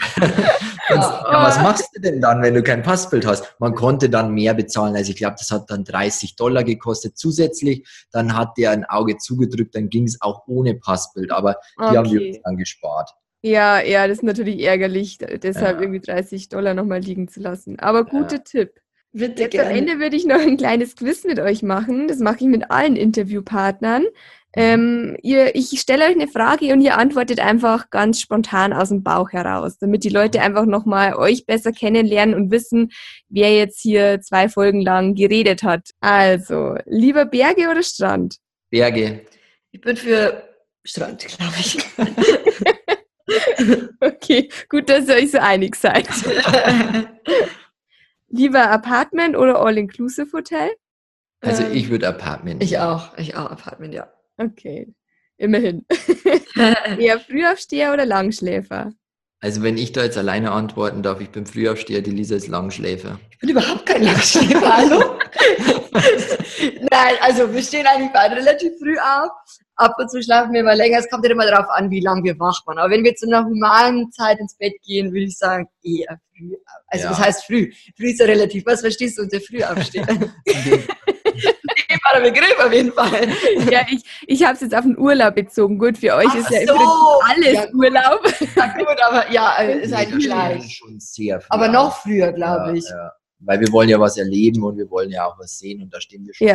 Ja, 0.90 1.44
was 1.44 1.58
machst 1.62 1.88
du 1.96 2.02
denn 2.02 2.20
dann, 2.20 2.42
wenn 2.42 2.54
du 2.54 2.62
kein 2.64 2.84
Passbild 2.84 3.26
hast? 3.26 3.56
Man 3.60 3.76
konnte 3.76 4.10
dann 4.10 4.34
mehr 4.34 4.54
bezahlen. 4.54 4.94
Also 4.96 5.12
ich 5.12 5.16
glaube, 5.18 5.36
das 5.40 5.50
hat 5.50 5.70
dann 5.70 5.86
30 5.86 6.36
Dollar 6.36 6.66
gekostet 6.66 7.18
zusätzlich. 7.18 7.88
Dann 8.12 8.36
hat 8.36 8.58
der 8.58 8.72
ein 8.72 8.84
Auge 8.84 9.18
zugedrückt, 9.18 9.74
dann 9.76 9.88
ging 9.90 10.04
es 10.04 10.22
auch 10.22 10.44
ohne 10.48 10.76
Passbild. 10.76 11.32
Aber 11.32 11.56
die 11.80 11.84
haben 11.98 12.12
wir 12.12 12.20
uns 12.22 12.30
Okay. 12.36 12.42
dann 12.44 12.58
gespart. 12.58 13.12
Ja, 13.44 13.82
ja, 13.82 14.08
das 14.08 14.18
ist 14.20 14.24
natürlich 14.24 14.62
ärgerlich, 14.62 15.18
deshalb 15.18 15.78
Ja. 15.78 15.82
irgendwie 15.82 16.00
30 16.00 16.50
Dollar 16.50 16.74
nochmal 16.74 17.00
liegen 17.00 17.28
zu 17.28 17.40
lassen. 17.40 17.80
Aber 17.80 18.06
guter 18.06 18.44
Tipp. 18.44 18.74
Bitte 19.14 19.42
Jetzt 19.44 19.60
am 19.60 19.66
gerne. 19.66 19.78
Ende 19.78 20.00
würde 20.00 20.16
ich 20.16 20.26
noch 20.26 20.40
ein 20.40 20.56
kleines 20.58 20.96
Quiz 20.96 21.24
mit 21.26 21.40
euch 21.40 21.64
machen. 21.64 22.08
Das 22.08 22.20
mache 22.20 22.38
ich 22.40 22.46
mit 22.46 22.72
allen 22.72 22.96
Interviewpartnern. 22.96 24.06
Ähm, 24.54 25.18
ihr, 25.22 25.56
ich 25.56 25.80
stelle 25.82 26.06
euch 26.06 26.12
eine 26.12 26.28
Frage 26.28 26.72
und 26.74 26.82
ihr 26.82 26.98
antwortet 26.98 27.40
einfach 27.40 27.90
ganz 27.90 28.20
spontan 28.22 28.74
aus 28.74 28.90
dem 28.90 29.02
Bauch 29.02 29.32
heraus, 29.32 29.78
damit 29.80 30.04
die 30.04 30.10
Leute 30.10 30.42
einfach 30.42 30.66
nochmal 30.66 31.16
euch 31.16 31.46
besser 31.46 31.72
kennenlernen 31.72 32.36
und 32.36 32.52
wissen, 32.52 32.92
wer 33.30 33.54
jetzt 33.56 33.82
hier 33.82 34.22
zwei 34.22 34.50
Folgen 34.50 34.82
lang 34.82 35.16
geredet 35.16 35.64
hat. 35.64 35.90
Also, 36.02 36.76
lieber 36.86 37.26
Berge 37.26 37.70
oder 37.70 37.82
Strand? 37.84 38.38
Berge, 38.70 39.22
Ich 39.72 39.82
bin 39.82 39.96
für 39.98 40.44
Strand, 40.86 41.26
glaube 41.28 41.54
ich. 41.60 41.78
Okay, 44.00 44.50
gut, 44.70 44.90
dass 44.90 45.08
ihr 45.08 45.16
euch 45.16 45.32
so 45.32 45.38
einig 45.40 45.76
seid. 45.76 46.08
Lieber 48.30 48.70
Apartment 48.72 49.36
oder 49.36 49.60
All-Inclusive-Hotel? 49.60 50.72
also 51.42 51.64
Ähm, 51.64 51.74
ich 51.74 51.90
würde 51.90 52.08
Apartment. 52.08 52.64
ich 52.64 52.78
auch, 52.80 53.18
ich 53.18 53.36
auch, 53.36 53.52
Apartment, 53.52 53.94
ja. 53.94 54.12
Okay, 54.38 54.88
immerhin. 55.38 55.86
Eher 56.98 57.20
Frühaufsteher 57.20 57.94
oder 57.94 58.06
Langschläfer? 58.06 58.92
Also 59.44 59.64
wenn 59.64 59.78
ich 59.78 59.92
da 59.92 60.04
jetzt 60.04 60.18
alleine 60.18 60.52
antworten 60.52 61.02
darf, 61.02 61.20
ich 61.20 61.30
bin 61.30 61.46
Frühaufsteher, 61.48 62.02
die 62.02 62.12
Lisa 62.12 62.36
ist 62.36 62.48
Langschläfer. 62.48 63.20
Ich 63.32 63.40
bin 63.40 63.50
überhaupt 63.50 63.86
kein 63.88 64.04
Langschläfer, 64.04 64.78
hallo? 64.78 65.18
Nein, 66.92 67.16
also 67.22 67.52
wir 67.52 67.64
stehen 67.64 67.88
eigentlich 67.88 68.12
beide 68.14 68.36
relativ 68.36 68.74
früh 68.80 68.98
auf. 69.00 69.32
Ab 69.82 69.96
und 69.98 70.10
zu 70.12 70.22
schlafen 70.22 70.54
wir 70.54 70.64
mal 70.64 70.78
länger. 70.78 71.00
Es 71.00 71.10
kommt 71.10 71.26
ja 71.26 71.32
immer 71.32 71.46
darauf 71.46 71.70
an, 71.70 71.90
wie 71.90 72.00
lange 72.02 72.24
wir 72.24 72.40
wach 72.40 72.62
waren. 72.66 72.78
Aber 72.78 72.90
wenn 72.92 73.04
wir 73.04 73.16
zu 73.16 73.26
einer 73.28 73.46
humanen 73.46 74.12
Zeit 74.12 74.40
ins 74.40 74.56
Bett 74.56 74.74
gehen, 74.84 75.12
würde 75.12 75.26
ich 75.26 75.38
sagen, 75.38 75.68
eher 75.84 76.20
früh. 76.38 76.56
Also 76.88 77.06
Ja. 77.06 77.12
was 77.12 77.20
heißt 77.20 77.46
früh? 77.46 77.72
Früh 77.98 78.10
ist 78.12 78.20
ja 78.20 78.26
relativ. 78.28 78.66
Was 78.66 78.82
verstehst 78.82 79.18
du 79.18 79.24
unter 79.24 79.40
früh 79.42 79.64
aufstehen? 79.64 80.32
der 82.14 82.22
Begriff 82.22 82.56
auf 82.64 82.74
jeden 82.74 82.92
Fall. 82.92 83.28
Ja, 83.72 83.82
ich, 83.90 84.04
ich 84.28 84.44
habe 84.44 84.56
es 84.56 84.62
jetzt 84.62 84.76
auf 84.76 84.84
den 84.84 84.98
Urlaub 84.98 85.36
bezogen. 85.36 85.78
Gut, 85.78 85.98
für 85.98 86.14
euch 86.16 86.28
Ach 86.30 86.36
ist 86.36 86.50
ja 86.50 86.66
so. 86.68 86.74
übrigens 86.74 86.94
alles 87.30 87.54
Ja. 87.54 87.74
Urlaub. 87.74 88.34
Ja, 88.56 88.78
gut, 88.78 89.02
aber 89.08 89.32
ja, 89.32 89.52
ist 89.56 89.94
stehen 89.98 90.20
gleich. 90.20 90.74
schon 90.76 91.00
sehr 91.00 91.40
früh 91.42 91.48
Aber 91.50 91.68
noch 91.68 91.98
früher, 92.02 92.32
glaube 92.34 92.70
Ja, 92.70 92.74
ich. 92.74 92.90
Ja. 92.90 93.12
Weil 93.40 93.60
wir 93.60 93.72
wollen 93.72 93.90
ja 93.90 94.00
was 94.00 94.18
erleben 94.18 94.64
und 94.64 94.78
wir 94.78 94.90
wollen 94.90 95.10
ja 95.10 95.26
auch 95.26 95.40
was 95.40 95.58
sehen 95.58 95.82
und 95.82 95.92
da 95.94 96.00
stehen 96.00 96.26
wir 96.26 96.34
schon. 96.34 96.48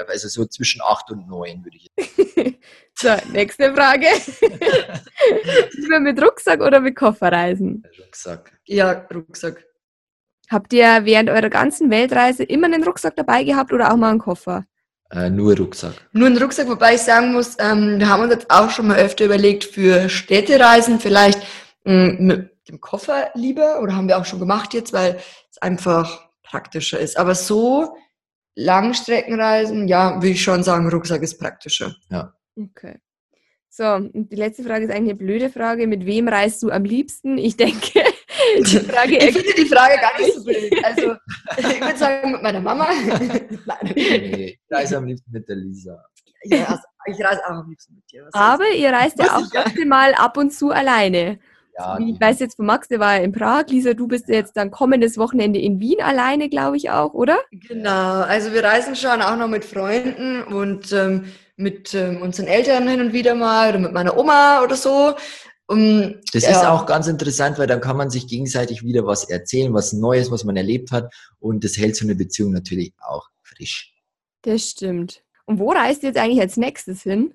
Auf. 0.00 0.08
Also 0.08 0.28
so 0.28 0.46
zwischen 0.46 0.80
acht 0.82 1.10
und 1.10 1.26
neun 1.28 1.64
würde 1.64 1.76
ich 1.76 1.90
jetzt. 1.96 2.56
So, 2.98 3.10
nächste 3.30 3.74
Frage. 3.74 4.06
Lieber 5.72 6.00
mit 6.00 6.22
Rucksack 6.22 6.62
oder 6.62 6.80
mit 6.80 6.96
Koffer 6.96 7.30
reisen? 7.30 7.82
Rucksack. 8.02 8.58
Ja, 8.64 9.06
Rucksack. 9.14 9.66
Habt 10.48 10.72
ihr 10.72 11.04
während 11.04 11.28
eurer 11.28 11.50
ganzen 11.50 11.90
Weltreise 11.90 12.42
immer 12.44 12.66
einen 12.66 12.84
Rucksack 12.84 13.14
dabei 13.14 13.44
gehabt 13.44 13.72
oder 13.74 13.92
auch 13.92 13.96
mal 13.96 14.10
einen 14.10 14.18
Koffer? 14.18 14.64
Äh, 15.10 15.28
nur 15.28 15.56
Rucksack. 15.56 15.94
Nur 16.12 16.28
ein 16.28 16.38
Rucksack, 16.38 16.68
wobei 16.68 16.94
ich 16.94 17.02
sagen 17.02 17.32
muss, 17.32 17.56
ähm, 17.58 17.98
wir 17.98 18.08
haben 18.08 18.22
uns 18.22 18.32
jetzt 18.32 18.50
auch 18.50 18.70
schon 18.70 18.88
mal 18.88 18.98
öfter 18.98 19.26
überlegt, 19.26 19.64
für 19.64 20.08
Städtereisen 20.08 20.98
vielleicht 20.98 21.46
ähm, 21.84 22.16
mit 22.18 22.68
dem 22.68 22.80
Koffer 22.80 23.30
lieber, 23.34 23.80
oder 23.82 23.94
haben 23.94 24.08
wir 24.08 24.18
auch 24.18 24.24
schon 24.24 24.40
gemacht 24.40 24.72
jetzt, 24.72 24.92
weil 24.92 25.20
es 25.50 25.58
einfach 25.58 26.28
praktischer 26.42 26.98
ist. 26.98 27.18
Aber 27.18 27.34
so 27.34 27.96
Langstreckenreisen, 28.56 29.86
ja, 29.86 30.16
würde 30.16 30.30
ich 30.30 30.42
schon 30.42 30.64
sagen, 30.64 30.88
Rucksack 30.88 31.22
ist 31.22 31.38
praktischer. 31.38 31.94
Okay. 32.56 32.98
So, 33.68 33.84
und 33.84 34.32
die 34.32 34.36
letzte 34.36 34.64
Frage 34.64 34.86
ist 34.86 34.90
eigentlich 34.90 35.10
eine 35.10 35.18
blöde 35.18 35.50
Frage. 35.50 35.86
Mit 35.86 36.06
wem 36.06 36.28
reist 36.28 36.62
du 36.62 36.70
am 36.70 36.84
liebsten? 36.84 37.36
Ich 37.36 37.58
denke, 37.58 38.00
die 38.58 38.78
Frage 38.78 39.18
Ich 39.18 39.36
finde 39.36 39.52
die 39.54 39.66
Frage 39.66 40.00
gar 40.00 40.18
nicht 40.18 40.32
so 40.32 40.42
blöd. 40.42 40.72
Also, 40.82 41.14
ich 41.58 41.80
würde 41.82 41.98
sagen, 41.98 42.32
mit 42.32 42.42
meiner 42.42 42.60
Mama. 42.60 42.88
Nein. 43.66 43.92
Nee, 43.94 44.58
ich 44.58 44.74
reise 44.74 44.96
am 44.96 45.04
liebsten 45.04 45.30
mit 45.30 45.46
der 45.46 45.56
Lisa. 45.56 46.02
Ja, 46.44 46.64
also, 46.64 46.82
ich 47.04 47.22
reise 47.22 47.44
auch 47.44 47.50
am 47.50 47.68
liebsten 47.68 47.96
mit 47.96 48.10
dir. 48.10 48.24
Was 48.24 48.32
Aber 48.32 48.70
ihr 48.70 48.90
reist 48.90 49.18
ja 49.18 49.36
auch 49.36 49.52
ja. 49.52 49.84
mal 49.84 50.14
ab 50.14 50.38
und 50.38 50.54
zu 50.54 50.70
alleine. 50.70 51.38
Ja, 51.78 51.98
Ich 51.98 52.20
weiß 52.20 52.40
jetzt 52.40 52.56
von 52.56 52.66
Max, 52.66 52.88
der 52.88 53.00
war 53.00 53.16
ja 53.16 53.22
in 53.22 53.32
Prag. 53.32 53.66
Lisa, 53.68 53.94
du 53.94 54.06
bist 54.06 54.28
jetzt 54.28 54.56
dann 54.56 54.70
kommendes 54.70 55.18
Wochenende 55.18 55.60
in 55.60 55.78
Wien 55.78 56.00
alleine, 56.00 56.48
glaube 56.48 56.76
ich 56.76 56.90
auch, 56.90 57.12
oder? 57.12 57.38
Genau, 57.50 58.22
also 58.22 58.52
wir 58.52 58.64
reisen 58.64 58.96
schon 58.96 59.20
auch 59.20 59.36
noch 59.36 59.48
mit 59.48 59.64
Freunden 59.64 60.42
und 60.44 60.92
ähm, 60.92 61.26
mit 61.56 61.94
ähm, 61.94 62.22
unseren 62.22 62.46
Eltern 62.46 62.88
hin 62.88 63.00
und 63.00 63.12
wieder 63.12 63.34
mal 63.34 63.70
oder 63.70 63.78
mit 63.78 63.92
meiner 63.92 64.16
Oma 64.16 64.62
oder 64.62 64.76
so. 64.76 65.14
Um, 65.68 66.14
Das 66.32 66.44
ja, 66.44 66.50
ist 66.50 66.64
auch 66.64 66.86
ganz 66.86 67.08
interessant, 67.08 67.58
weil 67.58 67.66
dann 67.66 67.80
kann 67.80 67.96
man 67.96 68.08
sich 68.08 68.28
gegenseitig 68.28 68.84
wieder 68.84 69.04
was 69.04 69.28
erzählen, 69.28 69.74
was 69.74 69.92
Neues, 69.92 70.30
was 70.30 70.44
man 70.44 70.56
erlebt 70.56 70.92
hat. 70.92 71.12
Und 71.40 71.64
das 71.64 71.76
hält 71.76 71.96
so 71.96 72.04
eine 72.04 72.14
Beziehung 72.14 72.52
natürlich 72.52 72.92
auch 73.00 73.28
frisch. 73.42 73.92
Das 74.42 74.62
stimmt. 74.62 75.24
Und 75.44 75.58
wo 75.58 75.70
reist 75.70 76.04
ihr 76.04 76.10
jetzt 76.10 76.18
eigentlich 76.18 76.40
als 76.40 76.56
nächstes 76.56 77.02
hin? 77.02 77.34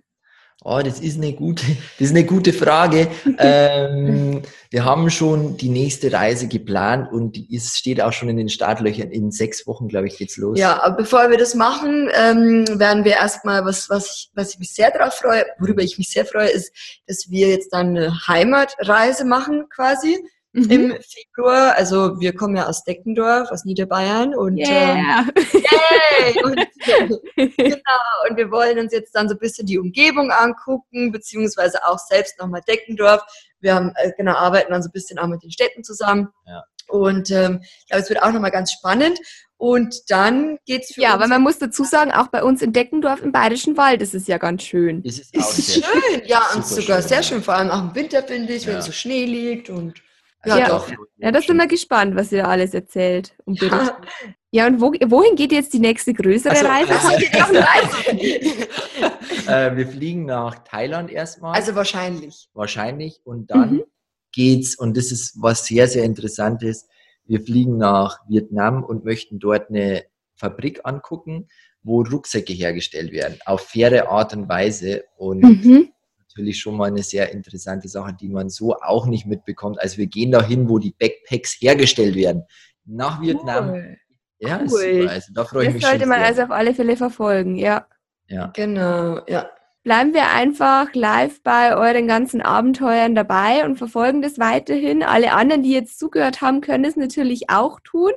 Oh, 0.63 0.79
das 0.83 0.99
ist 0.99 1.17
eine 1.17 1.33
gute, 1.33 1.65
das 1.99 2.09
ist 2.09 2.15
eine 2.15 2.23
gute 2.23 2.53
Frage. 2.53 3.07
ähm, 3.39 4.43
wir 4.69 4.85
haben 4.85 5.09
schon 5.09 5.57
die 5.57 5.69
nächste 5.69 6.13
Reise 6.13 6.47
geplant 6.47 7.11
und 7.11 7.35
die 7.35 7.53
ist, 7.53 7.77
steht 7.77 7.99
auch 7.99 8.13
schon 8.13 8.29
in 8.29 8.37
den 8.37 8.49
Startlöchern. 8.49 9.09
In 9.09 9.31
sechs 9.31 9.65
Wochen, 9.65 9.87
glaube 9.87 10.07
ich, 10.07 10.17
geht's 10.17 10.37
los. 10.37 10.59
Ja, 10.59 10.83
aber 10.83 10.97
bevor 10.97 11.31
wir 11.31 11.37
das 11.37 11.55
machen, 11.55 12.09
ähm, 12.13 12.65
werden 12.79 13.05
wir 13.05 13.13
erstmal, 13.13 13.65
was, 13.65 13.89
was, 13.89 14.15
ich, 14.15 14.31
was 14.35 14.53
ich 14.53 14.59
mich 14.59 14.73
sehr 14.73 14.91
darauf 14.91 15.15
freue, 15.15 15.45
worüber 15.57 15.81
ich 15.81 15.97
mich 15.97 16.11
sehr 16.11 16.25
freue, 16.25 16.49
ist, 16.49 16.71
dass 17.07 17.29
wir 17.29 17.49
jetzt 17.49 17.73
dann 17.73 17.97
eine 17.97 18.27
Heimatreise 18.27 19.25
machen 19.25 19.65
quasi 19.69 20.19
Mhm. 20.53 20.69
im 20.71 20.95
Februar. 21.01 21.75
Also 21.77 22.19
wir 22.19 22.35
kommen 22.35 22.55
ja 22.57 22.67
aus 22.67 22.83
Deckendorf, 22.83 23.49
aus 23.51 23.63
Niederbayern 23.65 24.35
und 24.35 24.57
ähm, 24.57 24.65
Yeah. 24.67 25.25
Yay! 25.53 26.43
Und, 26.43 26.55
genau, 27.57 28.29
und 28.29 28.37
wir 28.37 28.51
wollen 28.51 28.79
uns 28.79 28.91
jetzt 28.91 29.15
dann 29.15 29.29
so 29.29 29.35
ein 29.35 29.39
bisschen 29.39 29.65
die 29.65 29.79
Umgebung 29.79 30.31
angucken, 30.31 31.11
beziehungsweise 31.11 31.85
auch 31.85 31.99
selbst 31.99 32.37
nochmal 32.39 32.61
Deckendorf. 32.67 33.21
Wir 33.61 33.75
haben, 33.75 33.93
äh, 33.95 34.11
genau, 34.17 34.33
arbeiten 34.33 34.71
dann 34.71 34.83
so 34.83 34.89
ein 34.89 34.93
bisschen 34.93 35.19
auch 35.19 35.27
mit 35.27 35.41
den 35.43 35.51
Städten 35.51 35.83
zusammen. 35.83 36.29
Ja. 36.45 36.63
Und 36.89 37.31
ähm, 37.31 37.61
ich 37.61 37.85
glaube, 37.87 38.03
es 38.03 38.09
wird 38.09 38.21
auch 38.21 38.31
nochmal 38.33 38.51
ganz 38.51 38.71
spannend. 38.73 39.17
Und 39.55 39.95
dann 40.09 40.57
geht's 40.65 40.93
für 40.95 41.01
Ja, 41.01 41.13
uns. 41.13 41.21
weil 41.21 41.27
man 41.29 41.41
muss 41.43 41.59
dazu 41.59 41.83
sagen, 41.85 42.11
auch 42.11 42.27
bei 42.27 42.43
uns 42.43 42.61
in 42.61 42.73
Deckendorf 42.73 43.21
im 43.21 43.31
Bayerischen 43.31 43.77
Wald 43.77 44.01
ist 44.01 44.15
es 44.15 44.27
ja 44.27 44.37
ganz 44.37 44.63
schön. 44.63 45.01
Ist 45.03 45.33
auch 45.37 45.49
ist 45.57 45.67
sehr 45.67 45.83
schön, 45.83 46.21
ja, 46.25 46.41
und 46.55 46.65
sogar 46.65 46.99
schön, 46.99 47.07
sehr 47.07 47.17
ja. 47.17 47.23
schön, 47.23 47.43
vor 47.43 47.53
allem 47.53 47.69
auch 47.69 47.81
im 47.83 47.95
Winter, 47.95 48.23
finde 48.23 48.51
ich, 48.53 48.65
Ja. 48.65 48.73
wenn 48.73 48.81
so 48.81 48.91
Schnee 48.91 49.25
liegt 49.25 49.69
und 49.69 50.01
Also 50.41 50.57
Ja. 50.57 50.69
doch. 50.69 50.89
Ja, 51.17 51.31
da 51.31 51.41
sind 51.41 51.57
wir 51.57 51.67
gespannt, 51.67 52.15
was 52.15 52.31
ihr 52.31 52.43
da 52.43 52.49
alles 52.49 52.73
erzählt 52.73 53.35
und 53.45 53.59
berichtet. 53.59 53.93
ja, 54.51 54.53
Ja, 54.53 54.67
und 54.67 54.81
wo, 54.81 54.91
wohin 54.91 55.35
geht 55.35 55.51
jetzt 55.51 55.73
die 55.73 55.79
nächste 55.79 56.13
größere 56.13 56.51
Also, 56.53 56.65
Reise? 56.67 56.93
also- 56.93 57.11
äh, 59.47 59.75
wir 59.77 59.87
fliegen 59.87 60.25
nach 60.25 60.59
Thailand 60.63 61.11
erstmal. 61.11 61.55
also 61.55 61.75
wahrscheinlich. 61.75 62.49
wahrscheinlich. 62.53 63.21
Und 63.23 63.51
dann 63.51 63.73
Mhm. 63.75 63.83
geht's, 64.31 64.75
und 64.75 64.97
das 64.97 65.11
ist 65.11 65.41
was 65.41 65.65
sehr, 65.65 65.87
sehr 65.87 66.03
interessant 66.03 66.63
ist, 66.63 66.87
wir 67.25 67.41
fliegen 67.41 67.77
nach 67.77 68.19
Vietnam 68.27 68.83
und 68.83 69.05
möchten 69.05 69.39
dort 69.39 69.69
eine 69.69 70.03
Fabrik 70.35 70.81
angucken, 70.83 71.47
wo 71.83 72.01
Rucksäcke 72.01 72.53
hergestellt 72.53 73.11
werden, 73.11 73.39
auf 73.45 73.61
faire 73.61 74.09
Art 74.09 74.33
und 74.35 74.49
Weise. 74.49 75.03
Und 75.17 75.41
Mhm. 75.43 75.89
Natürlich 76.35 76.59
schon 76.59 76.77
mal 76.77 76.85
eine 76.89 77.03
sehr 77.03 77.31
interessante 77.31 77.87
Sache, 77.87 78.13
die 78.19 78.29
man 78.29 78.49
so 78.49 78.75
auch 78.75 79.05
nicht 79.05 79.25
mitbekommt. 79.25 79.79
Also 79.81 79.97
wir 79.97 80.07
gehen 80.07 80.31
dahin, 80.31 80.69
wo 80.69 80.79
die 80.79 80.95
Backpacks 80.97 81.57
hergestellt 81.59 82.15
werden. 82.15 82.43
Nach 82.85 83.21
Vietnam 83.21 83.69
Cool. 83.71 83.97
Ja, 84.39 84.57
Cool. 84.59 84.65
ist 84.65 84.71
super. 84.71 85.11
Also 85.11 85.33
da 85.33 85.45
freue 85.45 85.61
ich 85.63 85.67
Das 85.67 85.73
mich 85.75 85.83
sollte 85.85 85.99
schon 85.99 86.09
man 86.09 86.19
sehr. 86.19 86.27
also 86.27 86.41
auf 86.43 86.51
alle 86.51 86.73
Fälle 86.73 86.97
verfolgen, 86.97 87.55
ja. 87.57 87.85
ja. 88.27 88.47
Genau, 88.55 89.19
ja. 89.27 89.49
Bleiben 89.83 90.13
wir 90.13 90.31
einfach 90.31 90.93
live 90.93 91.41
bei 91.43 91.75
euren 91.75 92.07
ganzen 92.07 92.41
Abenteuern 92.41 93.15
dabei 93.15 93.65
und 93.65 93.77
verfolgen 93.77 94.21
das 94.21 94.37
weiterhin. 94.39 95.01
Alle 95.03 95.33
anderen, 95.33 95.63
die 95.63 95.71
jetzt 95.71 95.97
zugehört 95.99 96.41
haben, 96.41 96.61
können 96.61 96.85
es 96.85 96.95
natürlich 96.95 97.49
auch 97.49 97.79
tun. 97.83 98.11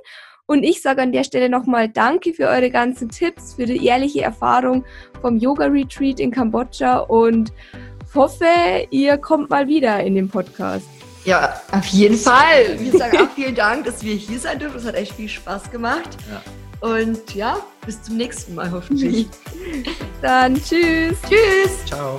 Und 0.46 0.62
ich 0.62 0.82
sage 0.82 1.00
an 1.00 1.12
der 1.12 1.24
Stelle 1.24 1.48
nochmal 1.48 1.88
Danke 1.88 2.34
für 2.34 2.48
eure 2.48 2.70
ganzen 2.70 3.08
Tipps, 3.08 3.54
für 3.54 3.64
die 3.64 3.84
ehrliche 3.86 4.20
Erfahrung 4.20 4.84
vom 5.22 5.38
Yoga-Retreat 5.38 6.20
in 6.20 6.30
Kambodscha 6.30 6.98
und 6.98 7.50
hoffe, 8.14 8.46
ihr 8.90 9.18
kommt 9.18 9.50
mal 9.50 9.66
wieder 9.66 10.00
in 10.02 10.14
den 10.14 10.28
Podcast. 10.28 10.86
Ja, 11.24 11.60
auf 11.72 11.86
jeden 11.86 12.16
Fall. 12.16 12.78
Wir 12.78 12.92
sagen 12.98 13.18
auch 13.18 13.30
vielen 13.34 13.54
Dank, 13.54 13.84
dass 13.84 14.02
wir 14.02 14.14
hier 14.14 14.38
sein 14.38 14.58
dürfen. 14.58 14.76
Es 14.76 14.84
hat 14.84 14.94
echt 14.94 15.12
viel 15.12 15.28
Spaß 15.28 15.70
gemacht. 15.70 16.16
Ja. 16.30 16.42
Und 16.88 17.34
ja, 17.34 17.56
bis 17.86 18.02
zum 18.02 18.16
nächsten 18.16 18.54
Mal 18.54 18.70
hoffentlich. 18.70 19.26
Dann 20.22 20.54
tschüss. 20.54 21.16
Tschüss. 21.22 21.86
Ciao. 21.86 22.18